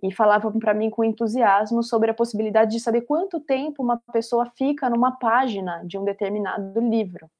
[0.02, 4.44] E falavam para mim com entusiasmo sobre a possibilidade de saber quanto tempo uma pessoa
[4.56, 7.30] fica numa página de um determinado livro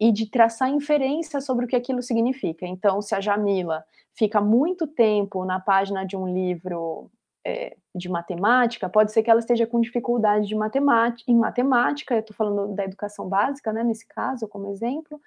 [0.00, 2.66] e de traçar inferência sobre o que aquilo significa.
[2.66, 7.10] Então, se a Jamila fica muito tempo na página de um livro
[7.46, 12.20] é, de matemática, pode ser que ela esteja com dificuldade de matemática, em matemática, eu
[12.20, 15.20] estou falando da educação básica, né, nesse caso, como exemplo,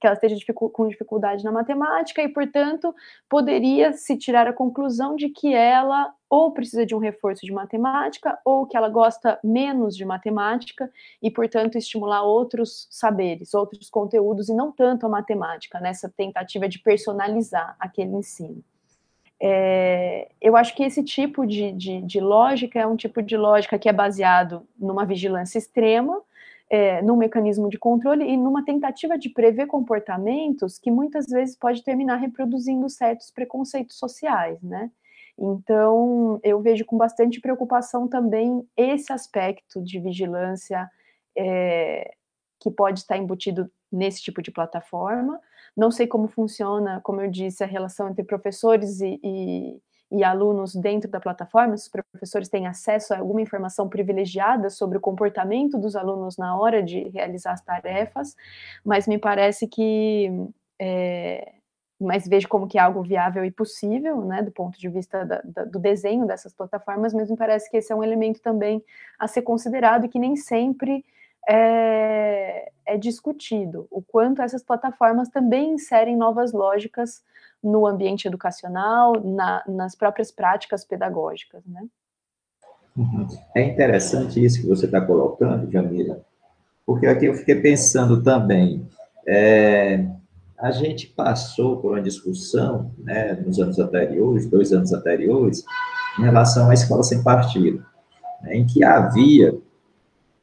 [0.00, 2.94] que ela esteja dificu com dificuldade na matemática e, portanto,
[3.28, 8.38] poderia se tirar a conclusão de que ela ou precisa de um reforço de matemática
[8.44, 10.90] ou que ela gosta menos de matemática
[11.22, 16.78] e, portanto, estimular outros saberes, outros conteúdos e não tanto a matemática, nessa tentativa de
[16.80, 18.62] personalizar aquele ensino.
[19.40, 23.78] É, eu acho que esse tipo de, de, de, lógica é um tipo de lógica
[23.78, 26.20] que é baseado numa vigilância extrema,
[26.74, 31.84] é, num mecanismo de controle e numa tentativa de prever comportamentos que muitas vezes pode
[31.84, 34.90] terminar reproduzindo certos preconceitos sociais, né?
[35.38, 40.90] Então, eu vejo com bastante preocupação também esse aspecto de vigilância
[41.38, 42.12] é,
[42.58, 45.40] que pode estar embutido nesse tipo de plataforma.
[45.76, 50.74] Não sei como funciona, como eu disse, a relação entre professores e, e e alunos
[50.74, 55.96] dentro da plataforma, os professores têm acesso a alguma informação privilegiada sobre o comportamento dos
[55.96, 58.36] alunos na hora de realizar as tarefas,
[58.84, 60.30] mas me parece que
[60.78, 61.54] é,
[62.00, 65.40] mas vejo como que é algo viável e possível, né, do ponto de vista da,
[65.44, 68.84] da, do desenho dessas plataformas, mas me parece que esse é um elemento também
[69.18, 71.04] a ser considerado e que nem sempre
[71.48, 77.22] é, é discutido, o quanto essas plataformas também inserem novas lógicas
[77.62, 81.82] no ambiente educacional, na, nas próprias práticas pedagógicas, né?
[82.96, 83.26] Uhum.
[83.56, 86.24] É interessante isso que você está colocando, Jamila,
[86.86, 88.86] porque aqui eu fiquei pensando também,
[89.26, 90.06] é,
[90.58, 95.64] a gente passou por uma discussão, né, nos anos anteriores, dois anos anteriores,
[96.18, 97.84] em relação à escola sem partido,
[98.42, 99.58] né, em que havia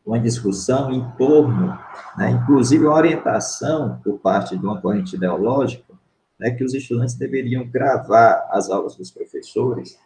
[0.06, 1.78] uma discussão em torno,
[2.18, 5.94] né, inclusive uma orientação por parte de uma corrente ideológica,
[6.40, 9.98] né, que os estudantes deveriam gravar as aulas dos professores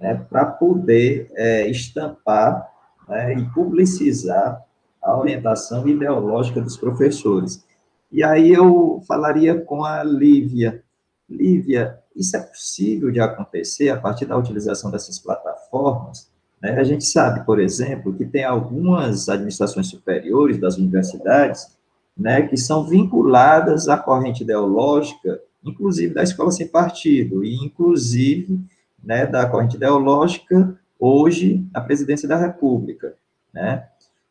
[0.00, 2.68] né, para poder é, estampar
[3.08, 4.64] né, e publicizar
[5.02, 7.64] a orientação ideológica dos professores.
[8.10, 10.82] E aí eu falaria com a Lívia.
[11.28, 16.30] Lívia, isso é possível de acontecer a partir da utilização dessas plataformas?
[16.62, 16.78] Né?
[16.78, 21.76] A gente sabe, por exemplo, que tem algumas administrações superiores das universidades
[22.16, 28.60] né, que são vinculadas à corrente ideológica inclusive da escola sem partido, e inclusive
[29.02, 33.14] né, da corrente ideológica, hoje, a presidência da República.
[33.52, 33.86] Né?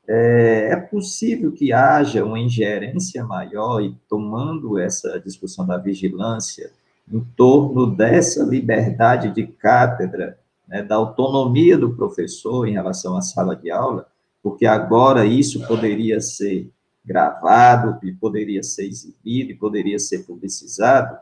[0.07, 6.71] É, é possível que haja uma ingerência maior, e tomando essa discussão da vigilância,
[7.11, 10.37] em torno dessa liberdade de cátedra,
[10.71, 14.07] né, da autonomia do professor em relação à sala de aula,
[14.41, 16.71] porque agora isso poderia ser
[17.03, 21.17] gravado, e poderia ser exibido, e poderia ser publicizado.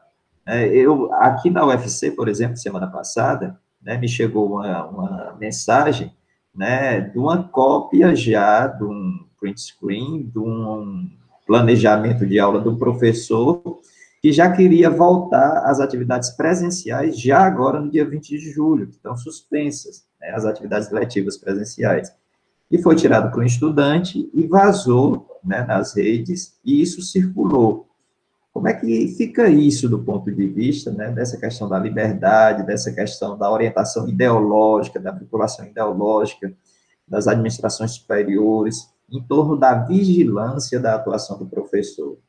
[0.45, 6.13] É, eu, aqui na UFC, por exemplo, semana passada, né, me chegou uma, uma mensagem
[6.53, 11.09] né, de uma cópia já de um print screen, de um
[11.47, 13.79] planejamento de aula do professor,
[14.21, 18.95] que já queria voltar às atividades presenciais já agora no dia 20 de julho, que
[18.95, 22.11] estão suspensas, né, as atividades letivas presenciais.
[22.71, 27.87] e foi tirado por um estudante e vazou né, nas redes, e isso circulou.
[28.53, 32.91] Como é que fica isso do ponto de vista né, dessa questão da liberdade, dessa
[32.91, 36.53] questão da orientação ideológica, da vinculação ideológica
[37.07, 42.19] das administrações superiores, em torno da vigilância da atuação do professor?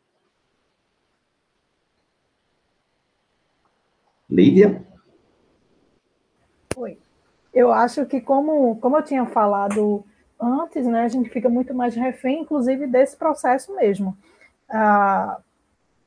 [4.31, 4.83] Lívia?
[6.77, 6.99] Oi.
[7.53, 10.05] Eu acho que, como, como eu tinha falado
[10.41, 14.17] antes, né, a gente fica muito mais refém, inclusive, desse processo mesmo.
[14.69, 15.39] Ah,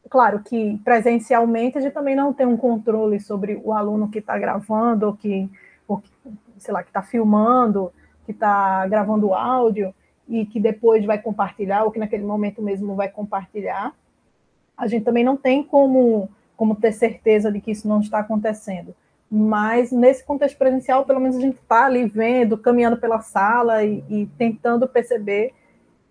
[0.09, 4.37] claro que presencialmente a gente também não tem um controle sobre o aluno que está
[4.37, 5.49] gravando, ou que,
[5.87, 6.09] ou que,
[6.57, 7.91] sei lá, que está filmando,
[8.25, 9.93] que está gravando áudio
[10.29, 13.93] e que depois vai compartilhar, ou que naquele momento mesmo vai compartilhar.
[14.77, 18.95] A gente também não tem como, como ter certeza de que isso não está acontecendo
[19.35, 24.03] mas nesse contexto presencial, pelo menos a gente está ali vendo, caminhando pela sala e,
[24.07, 25.53] e tentando perceber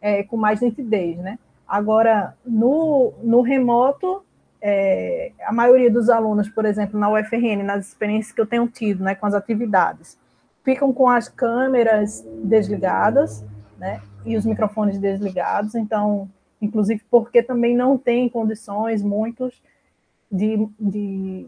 [0.00, 1.38] é, com mais nitidez, né?
[1.68, 4.24] Agora, no, no remoto,
[4.60, 9.04] é, a maioria dos alunos, por exemplo, na UFRN, nas experiências que eu tenho tido,
[9.04, 10.18] né, com as atividades,
[10.64, 13.44] ficam com as câmeras desligadas,
[13.78, 16.28] né, e os microfones desligados, então,
[16.60, 19.62] inclusive porque também não tem condições, muitos,
[20.32, 21.46] de, de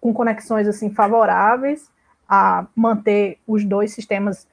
[0.00, 1.88] com conexões assim favoráveis
[2.28, 4.48] a manter os dois sistemas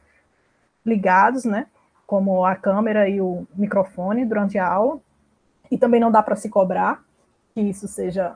[0.85, 1.65] ligados, né?
[2.05, 4.99] Como a câmera e o microfone durante a aula.
[5.69, 7.03] E também não dá para se cobrar
[7.53, 8.35] que isso seja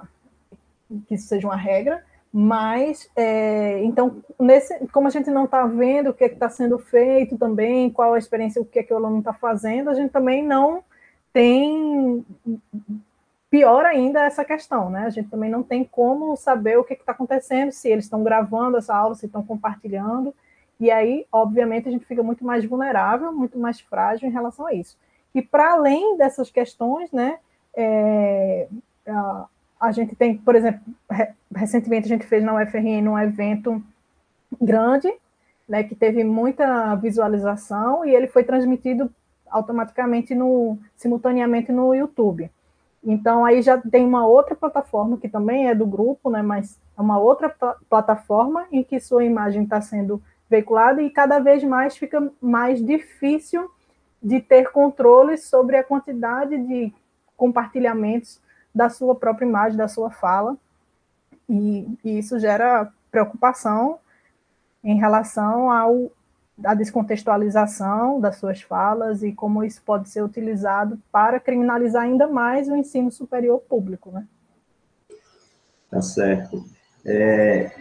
[1.07, 6.11] que isso seja uma regra, mas é, então nesse, como a gente não está vendo
[6.11, 8.97] o que é está sendo feito também, qual a experiência, o que é que o
[8.97, 10.83] aluno está fazendo, a gente também não
[11.33, 12.23] tem
[13.49, 15.05] pior ainda essa questão, né?
[15.05, 18.77] A gente também não tem como saber o que está acontecendo, se eles estão gravando
[18.77, 20.33] essa aula, se estão compartilhando,
[20.79, 24.73] e aí, obviamente, a gente fica muito mais vulnerável, muito mais frágil em relação a
[24.73, 24.97] isso.
[25.33, 27.37] E para além dessas questões, né,
[27.75, 28.67] é,
[29.07, 29.45] a,
[29.79, 33.81] a, gente tem, por exemplo, re, recentemente a gente fez na UFRN um evento
[34.61, 35.13] grande,
[35.67, 39.09] né, que teve muita visualização e ele foi transmitido
[39.49, 42.49] automaticamente no simultaneamente no YouTube.
[43.05, 47.01] Então, aí já tem uma outra plataforma, que também é do grupo, né, mas é
[47.01, 51.95] uma outra pl plataforma em que sua imagem está sendo veiculada e cada vez mais
[51.95, 53.69] fica mais difícil
[54.21, 56.91] de ter controle sobre a quantidade de
[57.37, 58.41] compartilhamentos
[58.73, 60.57] da sua própria imagem, da sua fala,
[61.47, 63.99] e, e isso gera preocupação
[64.83, 66.11] em relação ao
[66.57, 72.69] da descontextualização das suas falas e como isso pode ser utilizado para criminalizar ainda mais
[72.69, 74.25] o ensino superior público, né?
[75.89, 76.63] Tá certo.
[77.05, 77.71] É,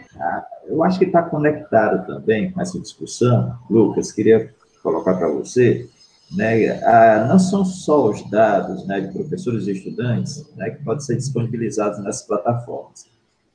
[0.67, 5.89] eu acho que está conectado também com essa discussão, Lucas, queria colocar para você,
[6.31, 6.79] né,
[7.27, 12.03] não são só os dados né, de professores e estudantes né, que podem ser disponibilizados
[12.03, 13.07] nessas plataformas.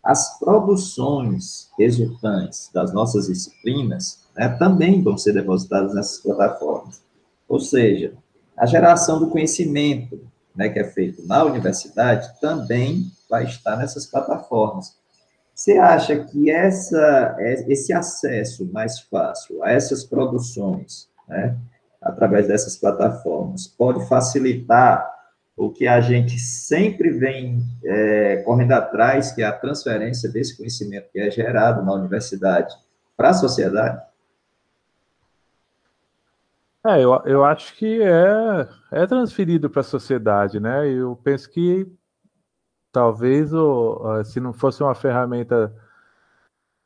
[0.03, 7.03] As produções resultantes das nossas disciplinas né, também vão ser depositados nessas plataformas.
[7.49, 8.15] Ou seja,
[8.57, 10.21] a geração do conhecimento
[10.55, 14.95] né, que é feito na universidade também vai estar nessas plataformas.
[15.55, 17.37] Você acha que essa,
[17.69, 21.57] esse acesso mais fácil a essas produções, né,
[22.01, 25.07] através dessas plataformas, pode facilitar
[25.57, 31.11] o que a gente sempre vem é, correndo atrás, que é a transferência desse conhecimento
[31.13, 32.75] que é gerado na universidade
[33.17, 34.01] para a sociedade?
[36.87, 40.89] É, eu, eu acho que é, é transferido para a sociedade, né?
[40.89, 41.87] Eu penso que
[42.91, 45.75] talvez o, se não fosse uma ferramenta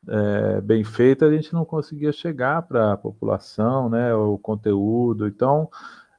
[0.07, 4.13] é, bem feita, a gente não conseguia chegar para a população, né?
[4.13, 5.27] O conteúdo.
[5.27, 5.69] Então,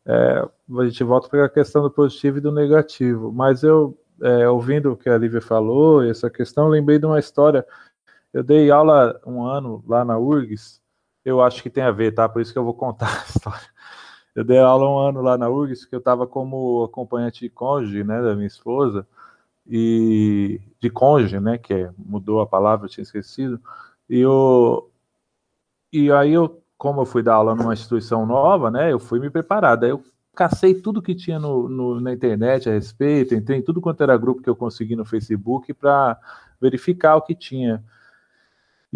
[0.07, 0.39] é,
[0.79, 3.33] a gente volta para a questão do positivo e do negativo.
[3.33, 7.67] Mas eu, é, ouvindo o que a Lívia falou, essa questão, lembrei de uma história.
[8.33, 10.81] Eu dei aula um ano lá na URGS,
[11.27, 12.29] eu acho que tem a ver, tá?
[12.29, 13.69] Por isso que eu vou contar a história.
[14.33, 18.05] Eu dei aula um ano lá na URGS, que eu estava como acompanhante de cônjuge,
[18.05, 19.07] né, da minha esposa,
[19.67, 23.61] e de cônjuge, né, que é, mudou a palavra, eu tinha esquecido,
[24.09, 24.89] e, eu,
[25.93, 29.31] e aí eu, como eu fui dar aula numa instituição nova, né, eu fui me
[29.31, 33.63] preparar, daí eu cacei tudo que tinha no, no, na internet a respeito, entrei em
[33.63, 36.21] tudo quanto era grupo que eu consegui no Facebook para
[36.61, 37.83] verificar o que tinha.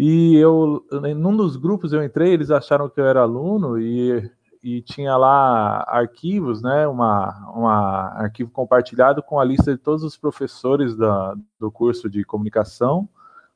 [0.03, 0.83] E eu,
[1.15, 4.31] num dos grupos eu entrei, eles acharam que eu era aluno e,
[4.63, 10.17] e tinha lá arquivos, né, uma, uma arquivo compartilhado com a lista de todos os
[10.17, 13.07] professores da, do curso de comunicação,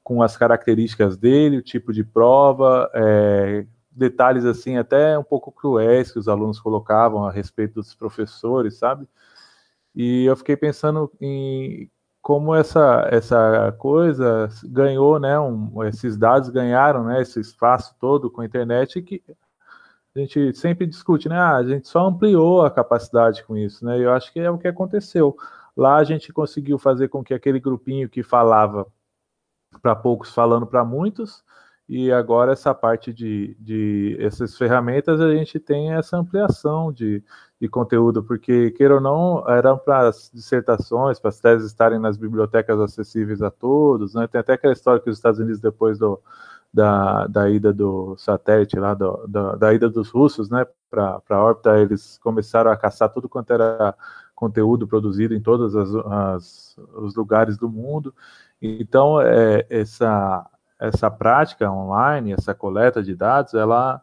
[0.04, 6.12] com as características dele, o tipo de prova, é, detalhes assim até um pouco cruéis
[6.12, 9.08] que os alunos colocavam a respeito dos professores, sabe?
[9.96, 11.90] E eu fiquei pensando em
[12.26, 18.42] como essa essa coisa ganhou, né, um, esses dados ganharam, né, esse espaço todo com
[18.42, 19.22] a internet que
[20.16, 21.38] a gente sempre discute, né?
[21.38, 24.00] Ah, a gente só ampliou a capacidade com isso, né?
[24.00, 25.38] Eu acho que é o que aconteceu.
[25.78, 28.88] Lá a gente conseguiu fazer com que aquele grupinho que falava
[29.80, 31.44] para poucos falando para muitos,
[31.88, 37.24] e agora essa parte de, de essas ferramentas a gente tem essa ampliação de,
[37.62, 42.18] de conteúdo, porque, queira ou não, eram para as dissertações, para as teses estarem nas
[42.18, 44.28] bibliotecas acessíveis a todos, né?
[44.28, 46.20] Tem até aquela história que os Estados Unidos, depois do,
[46.74, 51.44] da, da ida do satélite lá, do, da, da ida dos russos, né, para a
[51.44, 53.96] órbita, eles começaram a caçar tudo quanto era
[54.36, 58.14] conteúdo produzido em todos os lugares do mundo.
[58.62, 60.46] Então, é, essa,
[60.80, 64.02] essa prática online, essa coleta de dados, ela,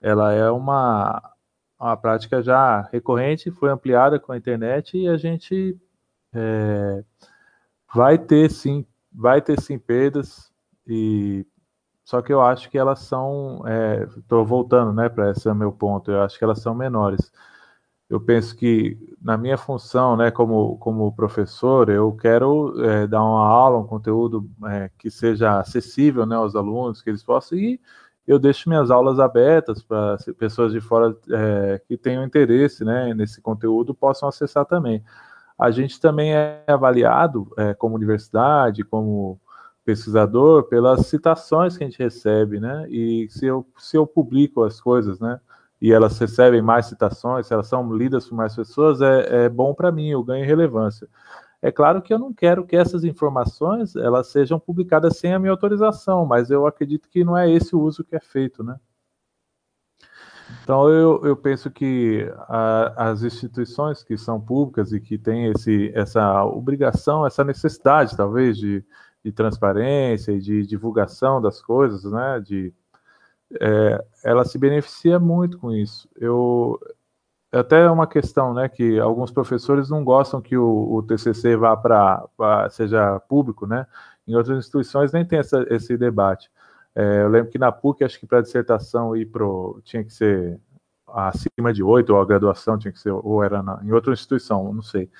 [0.00, 1.22] ela é uma,
[1.78, 5.78] uma prática já recorrente, foi ampliada com a internet e a gente
[6.32, 7.04] é,
[7.94, 10.52] vai ter sim, vai ter sim perdas
[10.86, 11.46] e
[12.04, 13.62] só que eu acho que elas são,
[14.18, 16.10] estou é, voltando, né, para esse é meu ponto.
[16.10, 17.32] Eu acho que elas são menores.
[18.08, 23.46] Eu penso que na minha função, né, como como professor, eu quero é, dar uma
[23.46, 27.80] aula, um conteúdo é, que seja acessível, né, aos alunos, que eles possam ir.
[28.26, 33.40] Eu deixo minhas aulas abertas para pessoas de fora é, que tenham interesse, né, nesse
[33.40, 35.02] conteúdo possam acessar também.
[35.58, 39.40] A gente também é avaliado é, como universidade, como
[39.84, 42.86] pesquisador pelas citações que a gente recebe, né?
[42.88, 45.38] E se eu, se eu publico as coisas, né?
[45.84, 49.92] E elas recebem mais citações, elas são lidas por mais pessoas, é, é bom para
[49.92, 51.06] mim, eu ganho relevância.
[51.60, 55.50] É claro que eu não quero que essas informações elas sejam publicadas sem a minha
[55.50, 58.80] autorização, mas eu acredito que não é esse o uso que é feito, né?
[60.62, 65.92] Então eu, eu penso que a, as instituições que são públicas e que têm esse,
[65.94, 68.82] essa obrigação, essa necessidade, talvez, de,
[69.22, 72.40] de transparência e de divulgação das coisas, né?
[72.40, 72.72] De,
[73.60, 76.08] é, ela se beneficia muito com isso.
[76.16, 76.78] Eu
[77.52, 81.76] até é uma questão, né, que alguns professores não gostam que o, o TCC vá
[81.76, 83.86] para seja público, né?
[84.26, 86.50] Em outras instituições nem tem essa, esse debate.
[86.94, 90.60] É, eu lembro que na PUC, acho que para dissertação ir pro tinha que ser
[91.06, 94.72] acima de oito, ou a graduação tinha que ser, ou era na, em outra instituição,
[94.72, 95.10] não sei.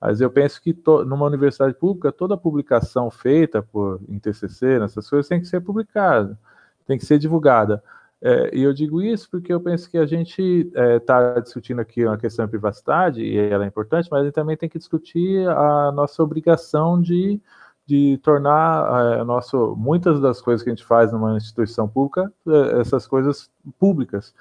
[0.00, 5.08] Mas eu penso que to, numa universidade pública, toda publicação feita por em TCC, nessas
[5.08, 6.38] coisas, tem que ser publicada,
[6.86, 7.82] tem que ser divulgada.
[8.20, 12.04] É, e eu digo isso porque eu penso que a gente está é, discutindo aqui
[12.04, 15.46] uma questão de privacidade, e ela é importante, mas a gente também tem que discutir
[15.48, 17.40] a nossa obrigação de,
[17.86, 22.80] de tornar é, nosso, muitas das coisas que a gente faz numa instituição pública, é,
[22.80, 24.34] essas coisas públicas.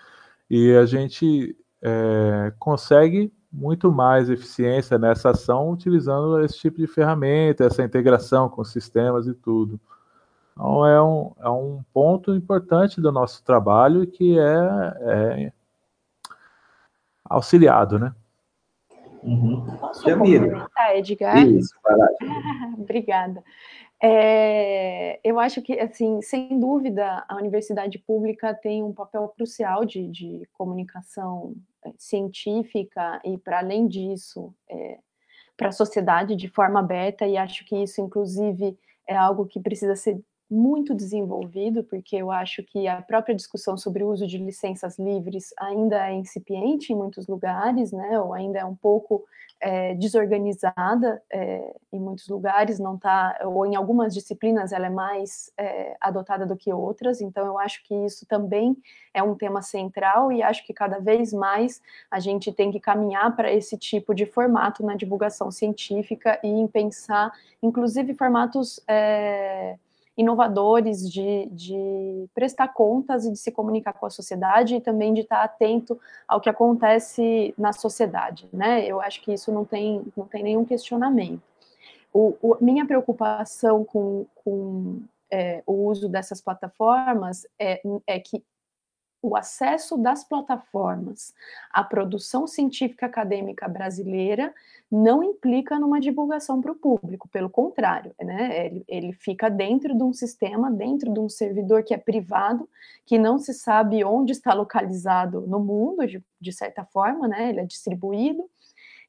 [0.49, 7.63] E a gente é, consegue muito mais eficiência nessa ação utilizando esse tipo de ferramenta,
[7.65, 9.79] essa integração com sistemas e tudo.
[10.55, 14.43] Então, é um, é um ponto importante do nosso trabalho e que é,
[15.01, 15.53] é
[17.25, 18.15] auxiliado, né?
[19.21, 19.65] Uhum.
[19.77, 20.07] Posso
[20.97, 21.45] Edgar?
[21.45, 21.73] Isso,
[22.79, 23.43] Obrigada.
[24.01, 30.07] É, eu acho que, assim, sem dúvida, a universidade pública tem um papel crucial de,
[30.07, 34.99] de comunicação é, científica e, para além disso, é,
[35.57, 38.77] para a sociedade de forma aberta, e acho que isso, inclusive,
[39.07, 44.03] é algo que precisa ser muito desenvolvido, porque eu acho que a própria discussão sobre
[44.03, 48.65] o uso de licenças livres ainda é incipiente em muitos lugares, né, ou ainda é
[48.65, 49.25] um pouco
[49.59, 55.51] é, desorganizada é, em muitos lugares, não tá, ou em algumas disciplinas ela é mais
[55.57, 58.77] é, adotada do que outras, então eu acho que isso também
[59.13, 61.81] é um tema central e acho que cada vez mais
[62.11, 66.67] a gente tem que caminhar para esse tipo de formato na divulgação científica e em
[66.67, 67.31] pensar,
[67.63, 69.77] inclusive, formatos é,
[70.17, 75.21] inovadores de, de prestar contas e de se comunicar com a sociedade e também de
[75.21, 78.85] estar atento ao que acontece na sociedade, né?
[78.85, 81.41] Eu acho que isso não tem, não tem nenhum questionamento.
[82.13, 88.41] O, o minha preocupação com, com é, o uso dessas plataformas é, é que
[89.25, 91.33] o acesso das plataformas
[91.71, 94.53] à produção científica acadêmica brasileira
[94.91, 98.67] não implica numa divulgação para o público, pelo contrário, né?
[98.67, 102.69] Ele, ele, fica dentro de um sistema, dentro de um servidor que é privado,
[103.03, 107.49] que não se sabe onde está localizado no mundo, de, de certa forma, né?
[107.49, 108.47] Ele é distribuído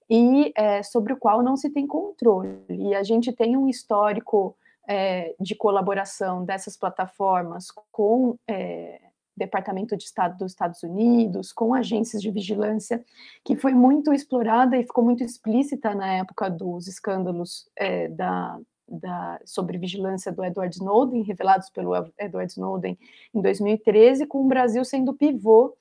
[0.08, 2.58] e é, sobre o qual não se tem controle.
[2.70, 4.56] E a gente tem um histórico
[4.88, 9.00] é, de colaboração dessas plataformas com é,
[9.36, 13.04] Departamento de Estado dos Estados Unidos, com agências de vigilância,
[13.44, 18.58] que foi muito explorada e ficou muito explícita na época dos escândalos é, da,
[18.88, 22.98] da, sobre vigilância do Edward Snowden, revelados pelo Edward Snowden
[23.34, 25.76] em 2013, com o Brasil sendo pivô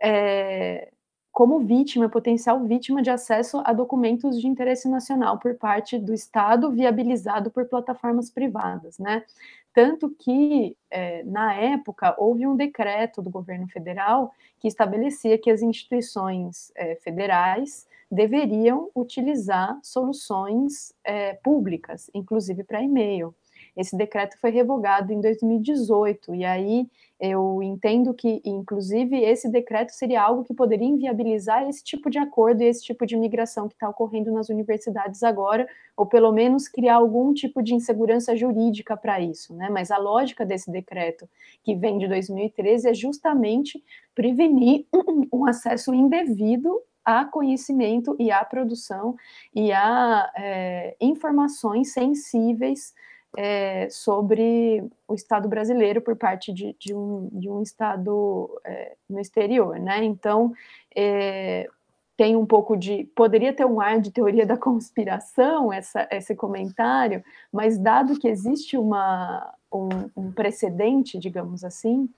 [0.00, 0.90] é,
[1.34, 6.70] como vítima, potencial vítima de acesso a documentos de interesse nacional por parte do Estado,
[6.70, 9.24] viabilizado por plataformas privadas, né?
[9.72, 15.60] Tanto que, é, na época, houve um decreto do governo federal que estabelecia que as
[15.60, 23.34] instituições é, federais deveriam utilizar soluções é, públicas, inclusive para e-mail.
[23.76, 26.86] Esse decreto foi revogado em 2018, e aí
[27.18, 32.62] eu entendo que, inclusive, esse decreto seria algo que poderia inviabilizar esse tipo de acordo
[32.62, 35.66] e esse tipo de migração que está ocorrendo nas universidades agora,
[35.96, 39.68] ou pelo menos criar algum tipo de insegurança jurídica para isso, né?
[39.70, 41.28] Mas a lógica desse decreto,
[41.62, 43.82] que vem de 2013, é justamente
[44.14, 44.86] prevenir
[45.32, 49.14] um acesso indevido a conhecimento e a produção
[49.54, 52.94] e a é, informações sensíveis
[53.36, 59.20] é, sobre o Estado brasileiro por parte de, de, um, de um Estado é, no
[59.20, 60.04] exterior, né?
[60.04, 60.52] Então,
[60.94, 61.68] é,
[62.16, 63.04] tem um pouco de.
[63.14, 68.76] Poderia ter um ar de teoria da conspiração, essa, esse comentário, mas dado que existe
[68.76, 72.08] uma, um, um precedente, digamos assim,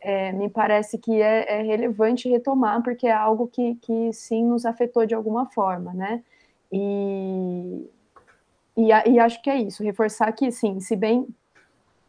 [0.00, 4.66] é, me parece que é, é, relevante retomar, porque é algo que, que sim nos
[4.66, 6.22] afetou de alguma forma, né?
[6.72, 7.88] E,
[8.76, 11.26] e, e acho que é isso, reforçar que, sim, se bem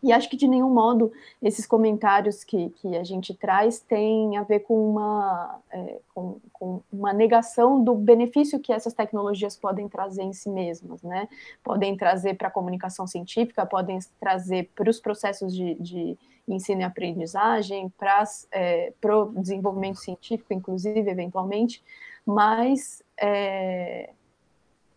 [0.01, 1.11] e acho que de nenhum modo
[1.41, 6.81] esses comentários que, que a gente traz têm a ver com uma, é, com, com,
[6.93, 11.27] uma negação do benefício que essas tecnologias podem trazer em si mesmas, né?
[11.63, 16.83] Podem trazer para a comunicação científica, podem trazer para os processos de, de, ensino e
[16.85, 21.83] aprendizagem, para é, o desenvolvimento científico, inclusive, eventualmente,
[22.25, 24.11] mas é,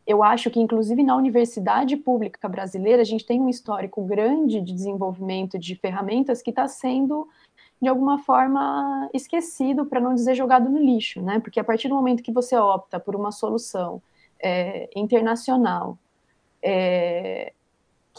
[0.06, 4.72] eu acho que, inclusive, na universidade pública brasileira, a gente tem um histórico grande de
[4.72, 7.28] desenvolvimento de ferramentas que está sendo,
[7.80, 11.40] de alguma forma, esquecido, para não dizer jogado no lixo, né?
[11.40, 14.02] Porque a partir do momento que você opta por uma solução
[14.42, 15.98] é, internacional,
[16.62, 17.52] é,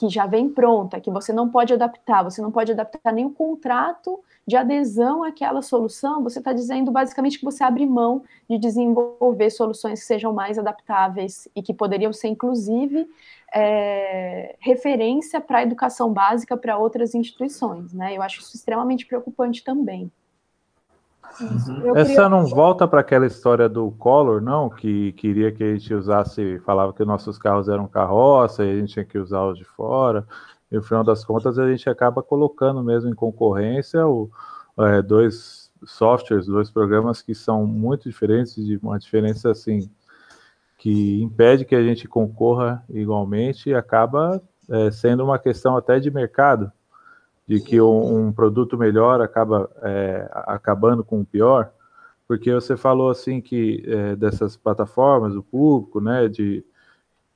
[0.01, 3.29] que já vem pronta, que você não pode adaptar, você não pode adaptar nem o
[3.29, 9.51] contrato de adesão àquela solução, você está dizendo basicamente que você abre mão de desenvolver
[9.51, 13.07] soluções que sejam mais adaptáveis e que poderiam ser, inclusive,
[13.53, 17.93] é, referência para a educação básica para outras instituições.
[17.93, 18.17] Né?
[18.17, 20.11] Eu acho isso extremamente preocupante também.
[21.39, 21.95] Uhum.
[21.95, 24.69] Essa não volta para aquela história do Collor, não?
[24.69, 28.93] Que queria que a gente usasse, falava que nossos carros eram carroça e a gente
[28.93, 30.25] tinha que usar os de fora.
[30.71, 34.29] E no final das contas a gente acaba colocando mesmo em concorrência o,
[34.79, 39.89] é, dois softwares, dois programas que são muito diferentes, de uma diferença assim
[40.77, 46.09] que impede que a gente concorra igualmente e acaba é, sendo uma questão até de
[46.09, 46.71] mercado
[47.47, 51.71] de que um, produto melhor acaba é, acabando com o pior,
[52.27, 56.63] porque você falou assim que é, dessas plataformas, o público, né, de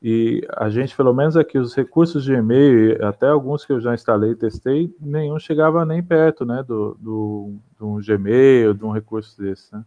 [0.07, 3.91] e a gente, pelo menos aqui, os recursos de e-mail, até alguns que eu já
[3.91, 9.35] instalei e testei, nenhum chegava nem perto, né, do, do, do Gmail, de um recurso
[9.41, 9.83] desse, né?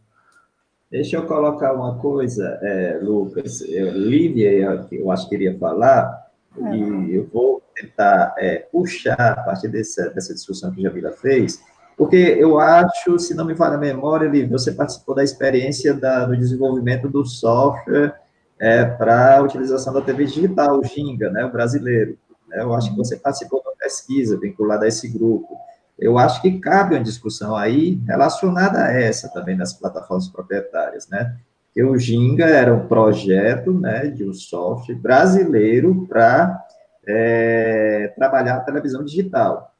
[0.90, 3.60] Deixa eu colocar uma coisa, é, Lucas.
[3.60, 6.27] Eu, Lívia, eu acho que queria falar,
[6.74, 11.60] e eu vou tentar é, puxar a partir dessa, dessa discussão que Jamila fez,
[11.98, 16.24] porque eu acho, se não me falha a memória, Lívia, você participou da experiência da,
[16.24, 18.14] do desenvolvimento do software
[18.58, 22.16] é, para a utilização da TV digital, o Ginga, né, o brasileiro.
[22.46, 25.58] Né, eu acho que você participou da pesquisa vinculada a esse grupo.
[25.98, 31.36] Eu acho que cabe uma discussão aí relacionada a essa também das plataformas proprietárias, né?
[31.84, 36.64] O Ginga era um projeto, né, de um software brasileiro para
[37.06, 39.74] é, trabalhar a televisão digital.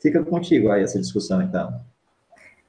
[0.00, 1.80] Fica contigo aí essa discussão, então.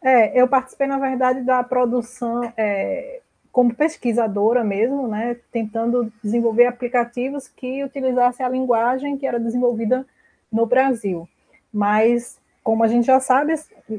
[0.03, 7.47] É, eu participei, na verdade, da produção é, como pesquisadora mesmo, né, tentando desenvolver aplicativos
[7.47, 10.05] que utilizassem a linguagem que era desenvolvida
[10.51, 11.27] no Brasil.
[11.71, 13.55] Mas, como a gente já sabe,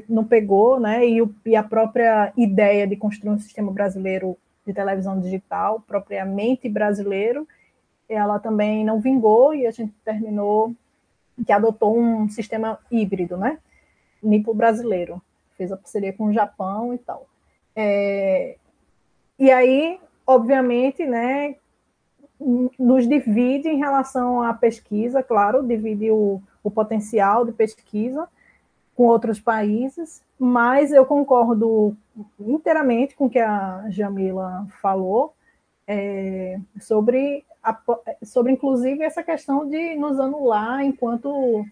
[0.09, 4.73] não pegou, né, e, o, e a própria ideia de construir um sistema brasileiro de
[4.73, 7.47] televisão digital, propriamente brasileiro,
[8.07, 10.73] ela também não vingou e a gente terminou
[11.45, 13.57] que adotou um sistema híbrido, né?
[14.21, 15.21] Nipo brasileiro.
[15.57, 17.27] Fez a parceria com o Japão e tal.
[17.75, 18.57] É,
[19.37, 21.55] e aí, obviamente, né,
[22.77, 28.27] nos divide em relação à pesquisa, claro, divide o, o potencial de pesquisa,
[28.95, 31.95] com outros países, mas eu concordo
[32.39, 35.33] inteiramente com o que a Jamila falou
[35.87, 37.77] é, sobre, a,
[38.23, 41.65] sobre, inclusive, essa questão de nos anular enquanto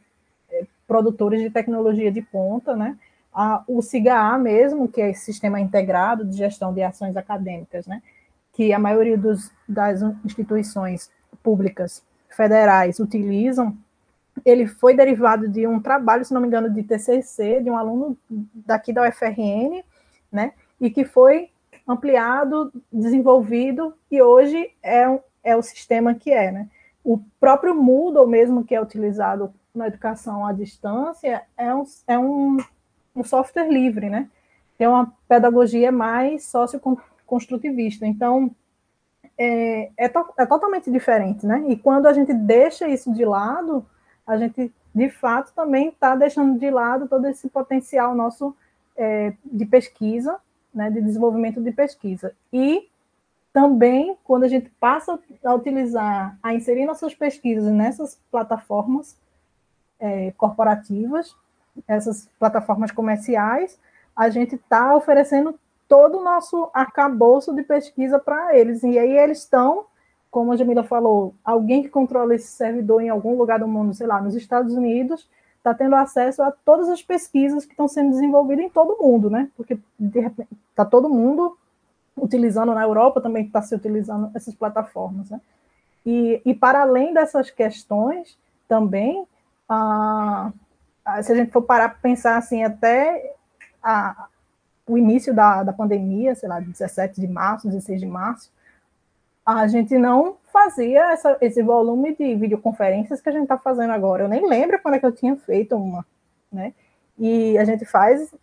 [0.49, 2.97] é, produtores de tecnologia de ponta, né?
[3.33, 8.01] A, o SIGA mesmo, que é Sistema Integrado de Gestão de Ações Acadêmicas, né?
[8.53, 11.09] que a maioria dos, das instituições
[11.41, 13.75] públicas federais utilizam,
[14.45, 18.17] ele foi derivado de um trabalho, se não me engano, de TCC, de um aluno
[18.29, 19.83] daqui da UFRN,
[20.31, 21.49] né, e que foi
[21.87, 26.69] ampliado, desenvolvido, e hoje é, é o sistema que é, né.
[27.03, 32.57] O próprio Moodle mesmo, que é utilizado na educação à distância, é um, é um,
[33.15, 34.29] um software livre, né,
[34.77, 38.49] tem uma pedagogia mais socioconstrutivista, então
[39.37, 43.85] é, é, to, é totalmente diferente, né, e quando a gente deixa isso de lado,
[44.31, 48.55] a gente, de fato, também está deixando de lado todo esse potencial nosso
[48.95, 50.39] é, de pesquisa,
[50.73, 52.33] né, de desenvolvimento de pesquisa.
[52.51, 52.87] E
[53.51, 59.17] também, quando a gente passa a utilizar, a inserir nossas pesquisas nessas plataformas
[59.99, 61.35] é, corporativas,
[61.85, 63.77] essas plataformas comerciais,
[64.15, 65.59] a gente está oferecendo
[65.89, 68.81] todo o nosso arcabouço de pesquisa para eles.
[68.83, 69.85] E aí eles estão
[70.31, 74.07] como a Jamila falou, alguém que controla esse servidor em algum lugar do mundo, sei
[74.07, 75.27] lá, nos Estados Unidos,
[75.57, 79.29] está tendo acesso a todas as pesquisas que estão sendo desenvolvidas em todo o mundo,
[79.29, 79.49] né?
[79.57, 79.77] Porque
[80.71, 81.57] está todo mundo
[82.17, 85.41] utilizando na Europa também está se utilizando essas plataformas, né?
[86.05, 89.27] E, e para além dessas questões, também,
[89.67, 90.51] ah,
[91.21, 93.35] se a gente for parar para pensar assim, até
[93.83, 94.27] a,
[94.87, 98.49] o início da, da pandemia, sei lá, 17 de março, 16 de março,
[99.59, 104.23] a gente não fazia essa, esse volume de videoconferências que a gente está fazendo agora.
[104.23, 106.05] Eu nem lembro quando é que eu tinha feito uma,
[106.51, 106.73] né?
[107.17, 108.33] E a gente faz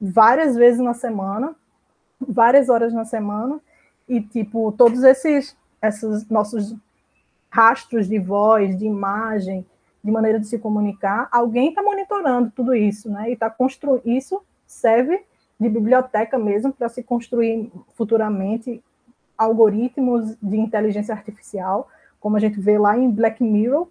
[0.00, 1.54] várias vezes na semana,
[2.20, 3.60] várias horas na semana,
[4.08, 6.74] e tipo, todos esses, esses nossos
[7.50, 9.64] rastros de voz, de imagem,
[10.02, 13.30] de maneira de se comunicar, alguém está monitorando tudo isso, né?
[13.30, 15.22] E está construindo isso serve
[15.58, 18.82] de biblioteca mesmo para se construir futuramente
[19.36, 21.88] algoritmos de inteligência artificial,
[22.20, 23.88] como a gente vê lá em Black Mirror,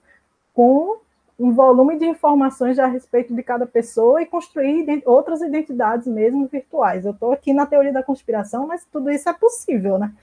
[0.53, 0.97] com
[1.37, 7.05] um volume de informações a respeito de cada pessoa e construir outras identidades mesmo virtuais.
[7.05, 10.13] Eu estou aqui na teoria da conspiração, mas tudo isso é possível, né?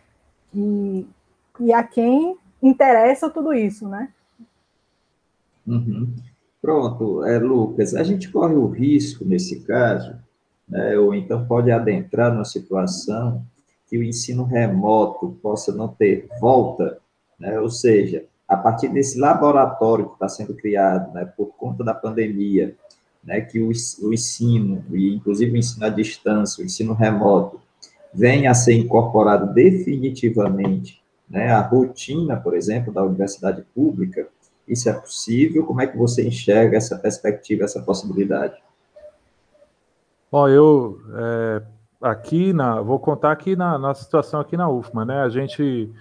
[0.54, 1.06] E,
[1.60, 4.08] e a quem interessa tudo isso, né?
[5.66, 6.14] Uhum.
[6.60, 10.14] Pronto, é, Lucas, a gente corre o risco, nesse caso,
[10.68, 13.44] né, ou então pode adentrar numa situação
[13.90, 16.98] que o ensino remoto possa não ter volta,
[17.36, 17.58] né?
[17.58, 22.76] ou seja, a partir desse laboratório que está sendo criado né, por conta da pandemia,
[23.22, 23.68] né, que o,
[24.02, 27.60] o ensino, e inclusive o ensino à distância, o ensino remoto,
[28.14, 34.28] venha a ser incorporado definitivamente né, à rotina, por exemplo, da universidade pública,
[34.68, 35.66] isso é possível?
[35.66, 38.54] Como é que você enxerga essa perspectiva, essa possibilidade?
[40.30, 41.62] Bom, eu é,
[42.00, 45.20] aqui na, vou contar aqui na, na situação aqui na UFMA, né?
[45.22, 45.92] A gente,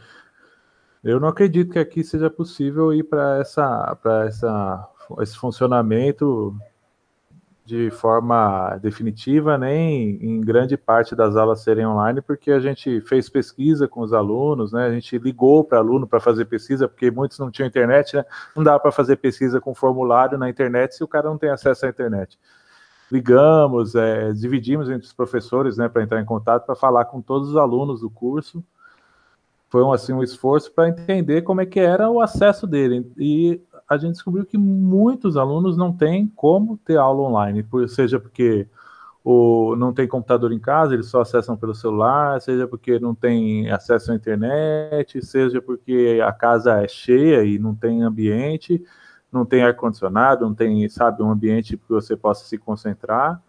[1.04, 4.88] eu não acredito que aqui seja possível ir para essa, para essa,
[5.20, 6.56] esse funcionamento
[7.66, 13.30] de forma definitiva, nem em grande parte das aulas serem online, porque a gente fez
[13.30, 14.88] pesquisa com os alunos, né?
[14.88, 18.26] A gente ligou para aluno para fazer pesquisa, porque muitos não tinham internet, né?
[18.56, 21.86] Não dá para fazer pesquisa com formulário na internet se o cara não tem acesso
[21.86, 22.40] à internet
[23.12, 27.50] ligamos, é, dividimos entre os professores, né, para entrar em contato, para falar com todos
[27.50, 28.64] os alunos do curso.
[29.70, 33.12] Foi um, assim, um esforço para entender como é que era o acesso dele.
[33.18, 38.20] E a gente descobriu que muitos alunos não têm como ter aula online, por, seja
[38.20, 38.68] porque
[39.24, 43.70] o, não tem computador em casa, eles só acessam pelo celular, seja porque não tem
[43.70, 48.84] acesso à internet, seja porque a casa é cheia e não tem ambiente
[49.32, 53.42] não tem ar-condicionado, não tem, sabe, um ambiente que você possa se concentrar.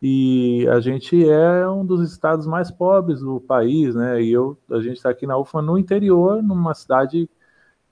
[0.00, 4.22] E a gente é um dos estados mais pobres do país, né?
[4.22, 7.28] E eu, a gente está aqui na UFA no interior, numa cidade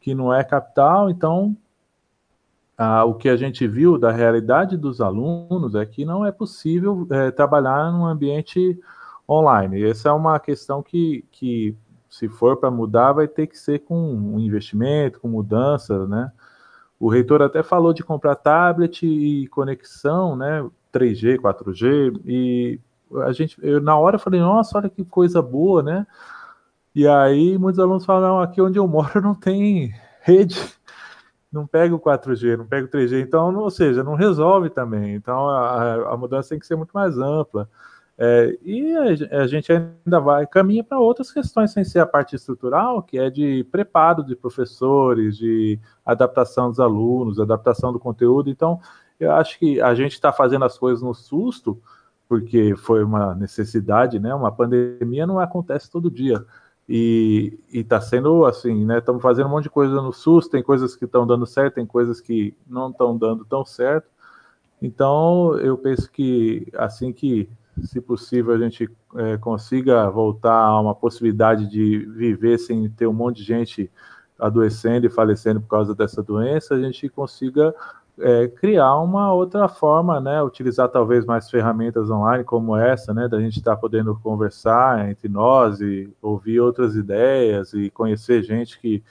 [0.01, 1.57] que não é capital, então
[3.07, 7.31] o que a gente viu da realidade dos alunos é que não é possível é,
[7.31, 8.79] trabalhar num ambiente
[9.29, 9.85] online.
[9.85, 11.77] Essa é uma questão que, que
[12.11, 16.33] se for para mudar, vai ter que ser com um investimento, com mudança, né?
[17.03, 20.65] O reitor até falou de comprar tablet e conexão, né?
[20.95, 22.79] 3G, 4G, e
[23.25, 26.07] a gente, eu na hora falei, nossa, olha que coisa boa, né?
[26.95, 30.57] E aí muitos alunos falam, não, aqui onde eu moro não tem rede.
[31.51, 35.17] não pega o 4G, não pega o 3G, então, ou seja, não resolve também.
[35.17, 37.69] Então, a, a mudança tem que ser muito mais ampla.
[38.25, 42.37] É, e a, a, gente ainda vai, caminha para outras questões, sem ser a parte
[42.37, 48.49] estrutural, que é de preparo de professores, de adaptação dos alunos, adaptação do conteúdo.
[48.49, 48.81] Então,
[49.19, 51.83] eu acho que a gente está fazendo as coisas no susto,
[52.29, 54.33] porque foi uma necessidade, né?
[54.33, 56.47] Uma pandemia não acontece todo dia.
[56.89, 58.99] E está sendo assim, né?
[58.99, 61.87] Estamos fazendo um monte de coisa no SUS, tem coisas que estão dando certo, tem
[61.87, 64.09] coisas que não estão dando tão certo.
[64.81, 67.49] Então, eu penso que assim que,
[67.81, 73.13] se possível, a gente é, consiga voltar a uma possibilidade de viver sem ter um
[73.13, 73.91] monte de gente
[74.39, 77.75] adoecendo e falecendo por causa dessa doença, a gente consiga
[78.19, 80.43] é, criar uma outra forma, né?
[80.43, 83.29] Utilizar talvez mais ferramentas online como essa, né?
[83.29, 88.79] Da gente estar tá podendo conversar entre nós e ouvir outras ideias e conhecer gente
[88.81, 89.03] que,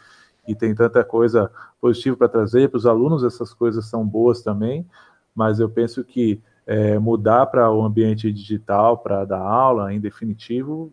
[0.45, 1.49] que tem tanta coisa
[1.79, 3.23] positiva para trazer para os alunos.
[3.23, 4.85] Essas coisas são boas também,
[5.33, 10.91] mas eu penso que é, mudar para o ambiente digital para dar aula, em definitivo,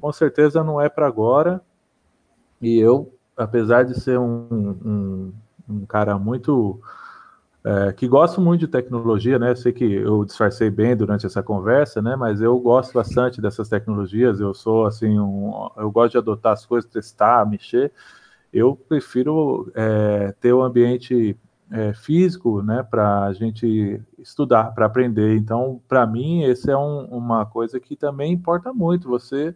[0.00, 1.60] com certeza não é para agora.
[2.60, 5.32] E eu, apesar de ser um, um,
[5.68, 6.80] um cara muito
[7.64, 9.54] é, que gosto muito de tecnologia, né?
[9.54, 12.16] Sei que eu disfarcei bem durante essa conversa, né?
[12.16, 14.40] Mas eu gosto bastante dessas tecnologias.
[14.40, 17.92] Eu sou assim, um, eu gosto de adotar as coisas, testar, mexer.
[18.52, 21.36] Eu prefiro é, ter o um ambiente
[21.70, 22.82] é, físico, né?
[22.82, 25.36] Para a gente estudar, para aprender.
[25.36, 29.08] Então, para mim, esse é um, uma coisa que também importa muito.
[29.08, 29.54] Você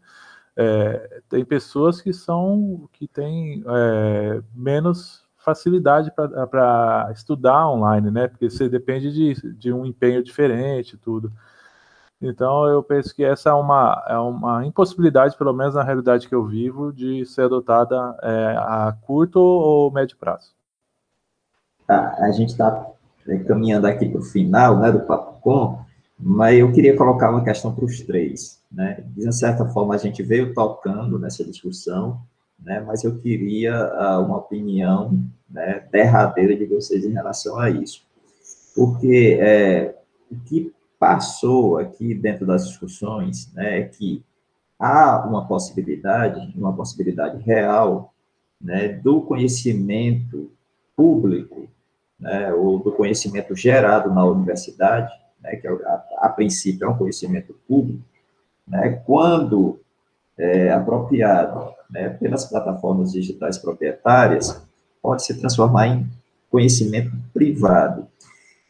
[0.57, 6.13] é, tem pessoas que são que têm é, menos facilidade
[6.51, 8.29] para estudar online, né?
[8.29, 11.33] Porque você depende de, de um empenho diferente, tudo.
[12.21, 16.35] Então, eu penso que essa é uma, é uma impossibilidade, pelo menos na realidade que
[16.35, 20.55] eu vivo, de ser adotada é, a curto ou médio prazo.
[21.93, 22.91] A, a gente está
[23.27, 25.79] é, caminhando aqui para o final né, do Papo Com,
[26.19, 28.61] mas eu queria colocar uma questão para os três.
[28.71, 29.05] Né?
[29.09, 32.21] De certa forma, a gente veio tocando nessa discussão,
[32.59, 35.19] né, mas eu queria uh, uma opinião
[35.51, 38.03] né, derradeira de vocês em relação a isso.
[38.75, 39.97] Porque é,
[40.31, 44.25] o que passou aqui dentro das discussões né, é que
[44.79, 48.15] há uma possibilidade, uma possibilidade real,
[48.61, 50.51] né, do conhecimento
[50.97, 51.69] público,
[52.23, 55.13] né, ou do conhecimento gerado na universidade,
[55.43, 58.01] né, que é a, a princípio é um conhecimento público,
[58.67, 59.81] né, quando
[60.39, 64.63] é, apropriado né, pelas plataformas digitais proprietárias,
[65.03, 66.07] pode se transformar em
[66.49, 68.07] conhecimento privado.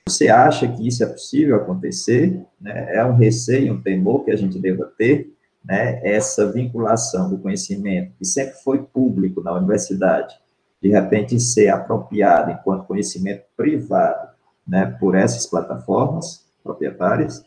[0.09, 2.41] Você acha que isso é possível acontecer?
[2.61, 2.97] Né?
[2.97, 5.31] É um receio, um temor que a gente deva ter,
[5.63, 6.01] né?
[6.03, 10.35] essa vinculação do conhecimento, que sempre foi público na universidade,
[10.83, 14.29] de repente ser apropriado enquanto conhecimento privado
[14.67, 14.87] né?
[14.99, 17.45] por essas plataformas proprietárias?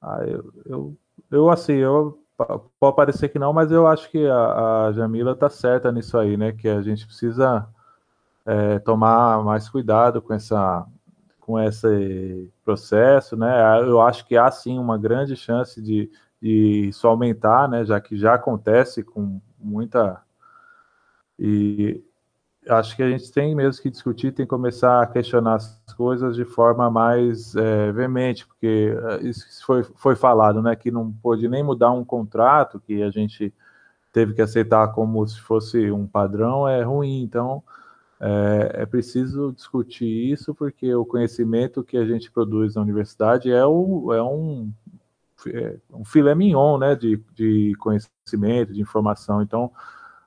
[0.00, 0.96] Ah, eu, eu,
[1.30, 2.18] eu assim, eu
[2.78, 6.38] pode parecer que não, mas eu acho que a, a Jamila está certa nisso aí,
[6.38, 6.52] né?
[6.52, 7.68] Que a gente precisa
[8.46, 10.86] é, tomar mais cuidado com essa
[11.40, 13.80] com esse processo, né?
[13.82, 16.10] Eu acho que há sim uma grande chance de,
[16.40, 17.84] de isso aumentar, né?
[17.84, 20.22] Já que já acontece com muita
[21.40, 22.04] e
[22.68, 26.36] acho que a gente tem mesmo que discutir, tem que começar a questionar as coisas
[26.36, 31.48] de forma mais é, veemente, porque é, isso foi, foi falado, né, que não pôde
[31.48, 33.54] nem mudar um contrato que a gente
[34.12, 37.62] teve que aceitar como se fosse um padrão, é ruim, então
[38.20, 43.64] é, é preciso discutir isso, porque o conhecimento que a gente produz na universidade é,
[43.64, 44.70] o, é um,
[45.46, 49.72] é um filé mignon, né, de, de conhecimento, de informação, então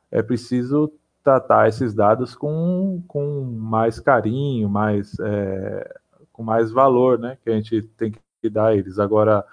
[0.10, 0.92] é preciso
[1.24, 6.00] tratar esses dados com, com mais carinho, mais, é,
[6.32, 9.00] com mais valor, né, que a gente tem que dar a eles.
[9.00, 9.46] Agora,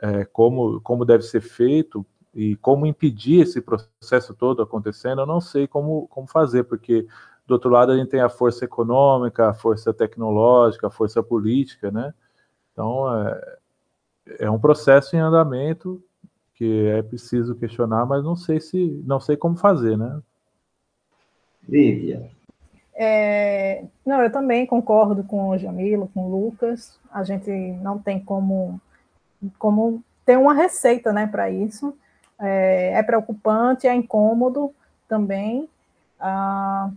[0.00, 2.04] é, como, como deve ser feito
[2.34, 7.06] e como impedir esse processo todo acontecendo, eu não sei como, como fazer, porque
[7.46, 11.90] do outro lado a gente tem a força econômica, a força tecnológica, a força política,
[11.90, 12.12] né?
[12.72, 13.58] Então, é,
[14.40, 16.02] é um processo em andamento
[16.54, 20.20] que é preciso questionar, mas não sei se não sei como fazer, né?
[21.68, 22.30] Lívia.
[22.94, 26.98] É, não, eu também concordo com o Jamilo, com o Lucas.
[27.12, 28.80] A gente não tem como,
[29.58, 31.96] como ter uma receita né, para isso.
[32.38, 34.72] É, é, preocupante, é incômodo
[35.08, 35.68] também.
[36.20, 36.90] Ah,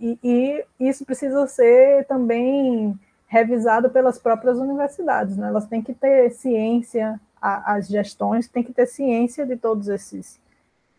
[0.00, 5.36] e, e, isso precisa ser também revisado pelas próprias universidades.
[5.36, 5.48] Né?
[5.48, 10.40] Elas têm que ter ciência, a, as gestões têm que ter ciência de todos esses,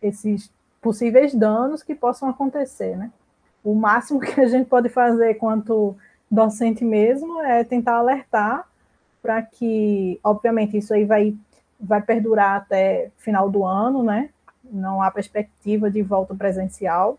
[0.00, 0.50] esses
[0.80, 3.10] possíveis danos que possam acontecer, né?
[3.68, 5.96] o máximo que a gente pode fazer quanto
[6.30, 8.66] docente mesmo é tentar alertar
[9.22, 11.34] para que, obviamente, isso aí vai,
[11.78, 14.30] vai perdurar até final do ano, né?
[14.64, 17.18] Não há perspectiva de volta presencial.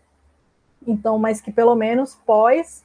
[0.86, 2.82] Então, mas que pelo menos pós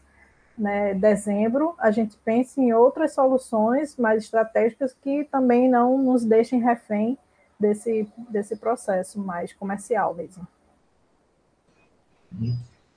[0.57, 6.61] né, dezembro a gente pense em outras soluções mais estratégicas que também não nos deixem
[6.61, 7.17] refém
[7.59, 10.45] desse, desse processo mais comercial mesmo.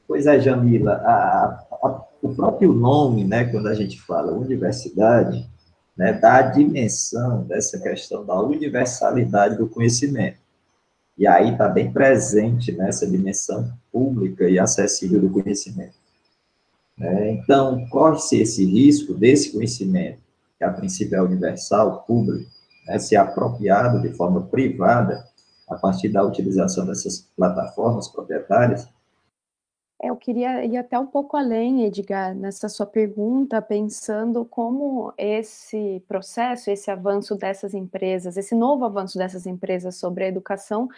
[0.07, 5.47] Pois é, Jamila, a, a, o próprio nome, né, quando a gente fala universidade,
[5.97, 10.39] né, dá a dimensão dessa questão da universalidade do conhecimento.
[11.17, 15.95] E aí está bem presente nessa né, dimensão pública e acessível do conhecimento.
[16.97, 17.33] Né?
[17.33, 20.21] Então, corre-se esse risco desse conhecimento,
[20.57, 22.49] que a princípio é universal, público,
[22.87, 25.25] né, ser apropriado de forma privada
[25.69, 28.89] a partir da utilização dessas plataformas proprietárias?
[30.01, 36.71] Eu queria ir até um pouco além, Edgar, nessa sua pergunta, pensando como esse processo,
[36.71, 40.89] esse avanço dessas empresas, esse novo avanço dessas empresas sobre a educação,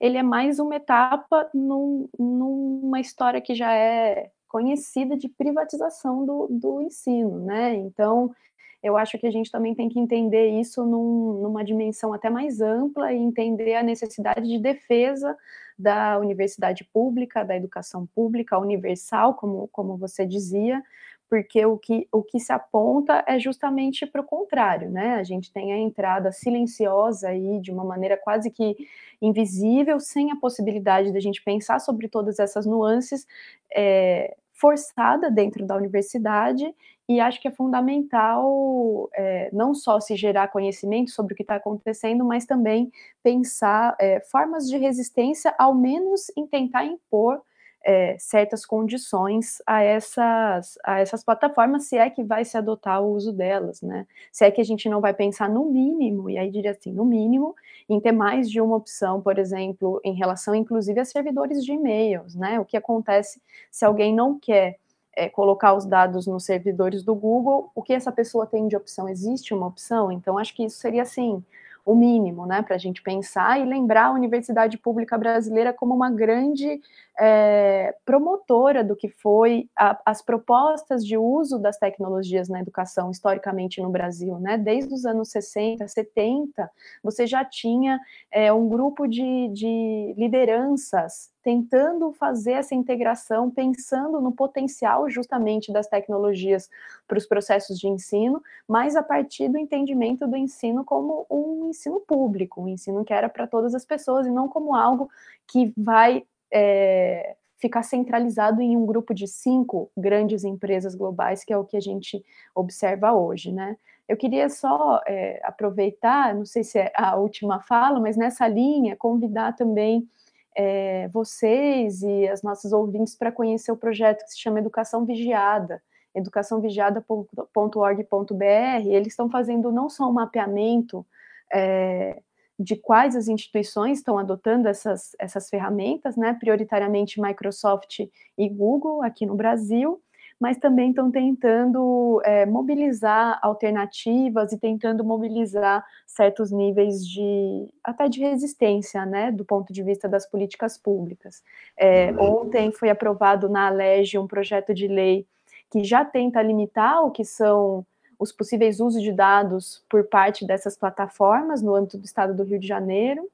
[0.00, 6.46] ele é mais uma etapa num, numa história que já é conhecida de privatização do,
[6.50, 7.74] do ensino, né?
[7.74, 8.34] Então,
[8.82, 12.62] eu acho que a gente também tem que entender isso num, numa dimensão até mais
[12.62, 15.36] ampla e entender a necessidade de defesa
[15.78, 20.82] da universidade pública, da educação pública universal, como, como você dizia,
[21.28, 25.16] porque o que, o que se aponta é justamente para o contrário, né?
[25.16, 28.76] A gente tem a entrada silenciosa aí, de uma maneira quase que
[29.20, 33.26] invisível, sem a possibilidade de a gente pensar sobre todas essas nuances,
[33.74, 36.74] é, forçada dentro da universidade
[37.08, 41.54] e acho que é fundamental é, não só se gerar conhecimento sobre o que está
[41.56, 42.90] acontecendo, mas também
[43.22, 47.40] pensar é, formas de resistência, ao menos em tentar impor
[47.88, 53.12] é, certas condições a essas, a essas plataformas, se é que vai se adotar o
[53.12, 54.08] uso delas, né?
[54.32, 57.04] Se é que a gente não vai pensar no mínimo, e aí diria assim, no
[57.04, 57.54] mínimo,
[57.88, 62.34] em ter mais de uma opção, por exemplo, em relação inclusive a servidores de e-mails,
[62.34, 62.58] né?
[62.58, 64.78] O que acontece se alguém não quer
[65.14, 69.08] é, colocar os dados nos servidores do Google, o que essa pessoa tem de opção?
[69.08, 70.10] Existe uma opção?
[70.10, 71.40] Então, acho que isso seria, assim,
[71.86, 76.10] o mínimo, né, para a gente pensar e lembrar a universidade pública brasileira como uma
[76.10, 76.80] grande
[77.16, 83.80] é, promotora do que foi a, as propostas de uso das tecnologias na educação historicamente
[83.80, 86.68] no Brasil, né, desde os anos 60, 70,
[87.04, 88.00] você já tinha
[88.32, 95.86] é, um grupo de, de lideranças tentando fazer essa integração, pensando no potencial justamente das
[95.86, 96.68] tecnologias
[97.06, 102.00] para os processos de ensino, mas a partir do entendimento do ensino como um ensino
[102.00, 105.08] público, um ensino que era para todas as pessoas e não como algo
[105.46, 111.56] que vai é, ficar centralizado em um grupo de cinco grandes empresas globais, que é
[111.56, 112.24] o que a gente
[112.56, 113.76] observa hoje, né?
[114.08, 118.96] Eu queria só é, aproveitar, não sei se é a última fala, mas nessa linha,
[118.96, 120.08] convidar também
[120.56, 125.82] é, vocês e as nossas ouvintes para conhecer o projeto que se chama Educação Vigiada,
[126.14, 128.88] educaçãovigiada.org.br.
[128.88, 131.06] Eles estão fazendo não só um mapeamento
[131.52, 132.22] é,
[132.58, 138.00] de quais as instituições estão adotando essas, essas ferramentas, né, prioritariamente Microsoft
[138.38, 140.02] e Google aqui no Brasil,
[140.38, 148.20] mas também estão tentando é, mobilizar alternativas e tentando mobilizar certos níveis de até de
[148.20, 151.42] resistência, né, do ponto de vista das políticas públicas.
[151.76, 155.26] É, ontem foi aprovado na Alege um projeto de lei
[155.70, 157.84] que já tenta limitar o que são
[158.18, 162.58] os possíveis usos de dados por parte dessas plataformas no âmbito do estado do Rio
[162.58, 163.28] de Janeiro.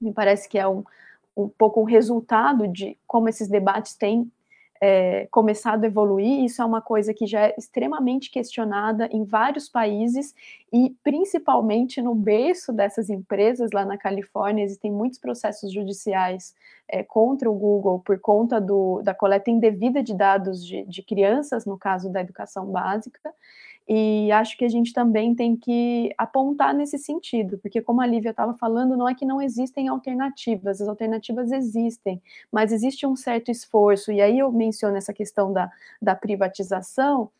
[0.00, 0.84] Me parece que é um,
[1.36, 4.30] um pouco o resultado de como esses debates têm
[4.80, 9.68] é, começado a evoluir, isso é uma coisa que já é extremamente questionada em vários
[9.68, 10.34] países
[10.72, 16.54] e principalmente no berço dessas empresas lá na Califórnia, existem muitos processos judiciais
[16.88, 21.66] é, contra o Google por conta do, da coleta indevida de dados de, de crianças,
[21.66, 23.34] no caso da educação básica,
[23.92, 28.30] e acho que a gente também tem que apontar nesse sentido, porque como a Lívia
[28.30, 32.22] estava falando, não é que não existem alternativas, as alternativas existem,
[32.52, 35.68] mas existe um certo esforço, e aí eu menciono essa questão da,
[36.00, 37.30] da privatização,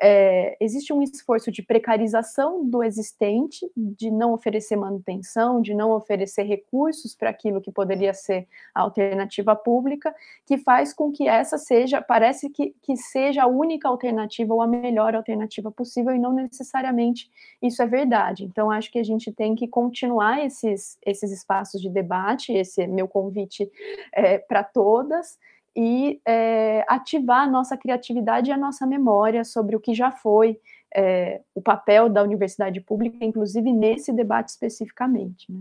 [0.00, 6.44] é, existe um esforço de precarização do existente, de não oferecer manutenção, de não oferecer
[6.44, 10.14] recursos para aquilo que poderia ser a alternativa pública,
[10.46, 14.68] que faz com que essa seja, parece que, que seja a única alternativa ou a
[14.68, 17.28] melhor alternativa possível, e não necessariamente
[17.60, 18.44] isso é verdade.
[18.44, 22.86] Então, acho que a gente tem que continuar esses, esses espaços de debate, esse é
[22.86, 23.68] meu convite
[24.12, 25.38] é, para todas,
[25.80, 30.58] e é, ativar a nossa criatividade e a nossa memória sobre o que já foi
[30.92, 35.46] é, o papel da universidade pública, inclusive nesse debate especificamente.
[35.52, 35.60] Né?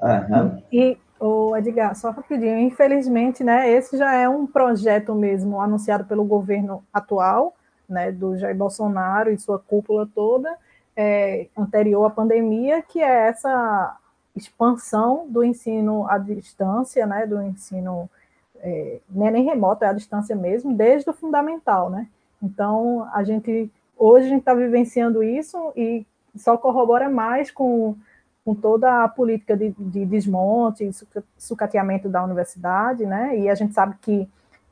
[0.00, 0.62] Uhum.
[0.72, 6.24] E, o Edgar, só rapidinho, infelizmente, né, esse já é um projeto mesmo anunciado pelo
[6.24, 7.56] governo atual,
[7.88, 10.56] né, do Jair Bolsonaro e sua cúpula toda,
[10.96, 13.98] é, anterior à pandemia, que é essa
[14.36, 18.08] expansão do ensino à distância, né, do ensino
[18.60, 22.06] é, é nem remoto, é à distância mesmo, desde o fundamental, né?
[22.42, 26.06] Então, a gente, hoje a gente está vivenciando isso e
[26.36, 27.96] só corrobora mais com
[28.48, 30.90] com toda a política de, de desmonte
[31.36, 33.38] sucateamento da universidade, né?
[33.38, 34.26] E a gente sabe que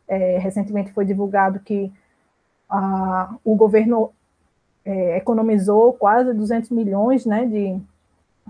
[0.09, 1.93] é, recentemente foi divulgado que
[2.71, 4.13] a, o governo
[4.83, 7.79] é, economizou quase 200 milhões, né, de,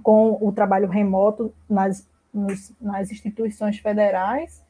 [0.00, 4.62] com o trabalho remoto nas, nos, nas instituições federais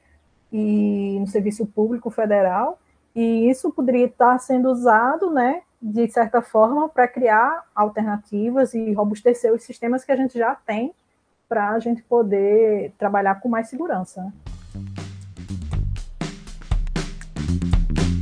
[0.59, 2.79] e no serviço público federal,
[3.15, 9.53] e isso poderia estar sendo usado, né, de certa forma, para criar alternativas e robustecer
[9.53, 10.95] os sistemas que a gente já tem
[11.47, 14.33] para a gente poder trabalhar com mais segurança.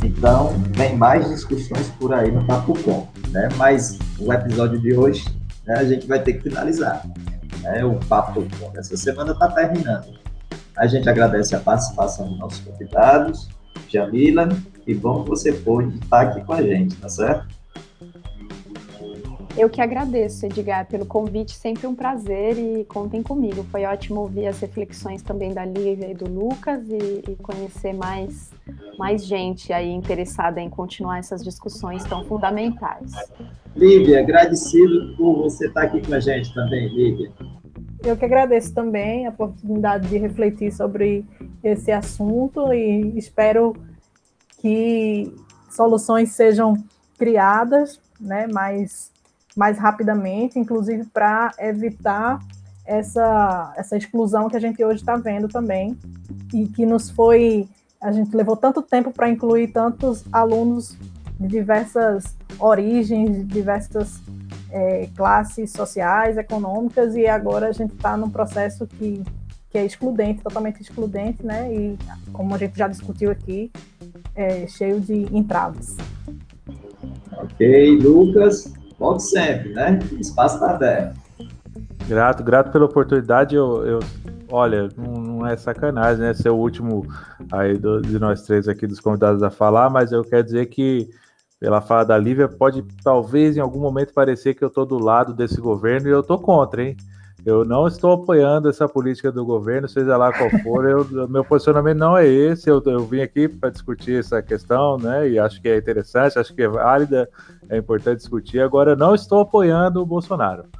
[0.04, 2.74] Então, vem mais discussões por aí no Papo
[3.30, 3.48] né?
[3.56, 5.24] Mas o episódio de hoje
[5.64, 7.06] né, a gente vai ter que finalizar.
[7.62, 7.84] Né?
[7.84, 10.23] O Papo Com dessa semana está terminando.
[10.76, 13.48] A gente agradece a participação dos nossos convidados,
[13.88, 14.48] Jamila,
[14.86, 17.46] e bom que você pôde estar aqui com a gente, tá certo?
[19.56, 23.62] Eu que agradeço, Edgar, pelo convite, sempre um prazer e contem comigo.
[23.70, 28.50] Foi ótimo ouvir as reflexões também da Lívia e do Lucas e, e conhecer mais,
[28.98, 33.12] mais gente aí interessada em continuar essas discussões tão fundamentais.
[33.76, 37.30] Lívia, agradecido por você estar aqui com a gente também, Lívia.
[38.04, 41.24] Eu que agradeço também a oportunidade de refletir sobre
[41.62, 43.74] esse assunto e espero
[44.60, 45.34] que
[45.70, 46.74] soluções sejam
[47.18, 49.10] criadas, né, mais,
[49.56, 52.40] mais rapidamente, inclusive para evitar
[52.84, 55.96] essa, essa exclusão que a gente hoje está vendo também,
[56.52, 57.68] e que nos foi.
[58.00, 60.96] A gente levou tanto tempo para incluir tantos alunos
[61.40, 64.20] de diversas origens, diversas
[64.74, 69.22] é, classes sociais, econômicas, e agora a gente está num processo que
[69.70, 71.74] que é excludente, totalmente excludente, né?
[71.74, 71.98] E
[72.32, 73.72] como a gente já discutiu aqui,
[74.36, 75.96] é cheio de entraves.
[77.32, 79.98] Ok, Lucas, volte sempre, né?
[80.12, 81.16] O espaço está aberto.
[82.06, 83.56] Grato, grato pela oportunidade.
[83.56, 84.00] Eu, eu
[84.48, 86.32] olha, não, não, é sacanagem, né?
[86.34, 87.04] Ser o último
[87.50, 91.10] aí do, de nós três aqui dos convidados a falar, mas eu quero dizer que
[91.64, 95.32] pela fala da Lívia, pode talvez em algum momento parecer que eu estou do lado
[95.32, 96.94] desse governo e eu estou contra, hein?
[97.42, 100.86] Eu não estou apoiando essa política do governo, seja lá qual for.
[100.86, 102.68] Eu, meu posicionamento não é esse.
[102.68, 105.26] Eu, eu vim aqui para discutir essa questão, né?
[105.26, 107.26] E acho que é interessante, acho que é válida,
[107.70, 108.60] é importante discutir.
[108.60, 110.64] Agora, não estou apoiando o Bolsonaro.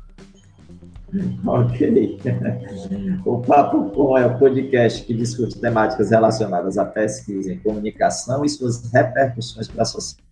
[1.47, 2.19] Ok.
[3.25, 8.49] O Papo Com é o podcast que discute temáticas relacionadas à pesquisa em comunicação e
[8.49, 10.24] suas repercussões para a sociedade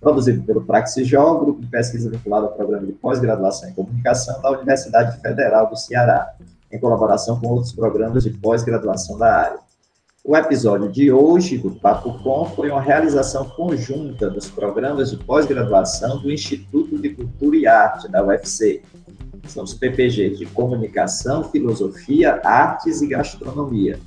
[0.00, 5.20] produzido pelo Praxijol, grupo de pesquisa vinculado ao programa de pós-graduação em comunicação da Universidade
[5.20, 6.34] Federal do Ceará,
[6.70, 9.58] em colaboração com outros programas de pós-graduação da área.
[10.24, 16.20] O episódio de hoje do Papo Com foi uma realização conjunta dos programas de pós-graduação
[16.20, 18.82] do Instituto de Cultura e Arte da UFC.
[19.46, 23.98] São os PPGs de Comunicação, Filosofia, Artes e Gastronomia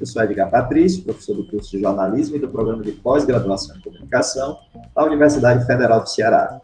[0.00, 3.80] eu sou Edgar Patrício, professor do curso de jornalismo e do programa de pós-graduação em
[3.80, 4.58] comunicação
[4.94, 6.60] da Universidade Federal do Ceará.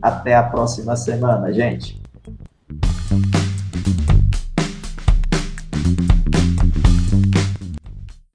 [0.00, 2.02] Até a próxima semana, gente!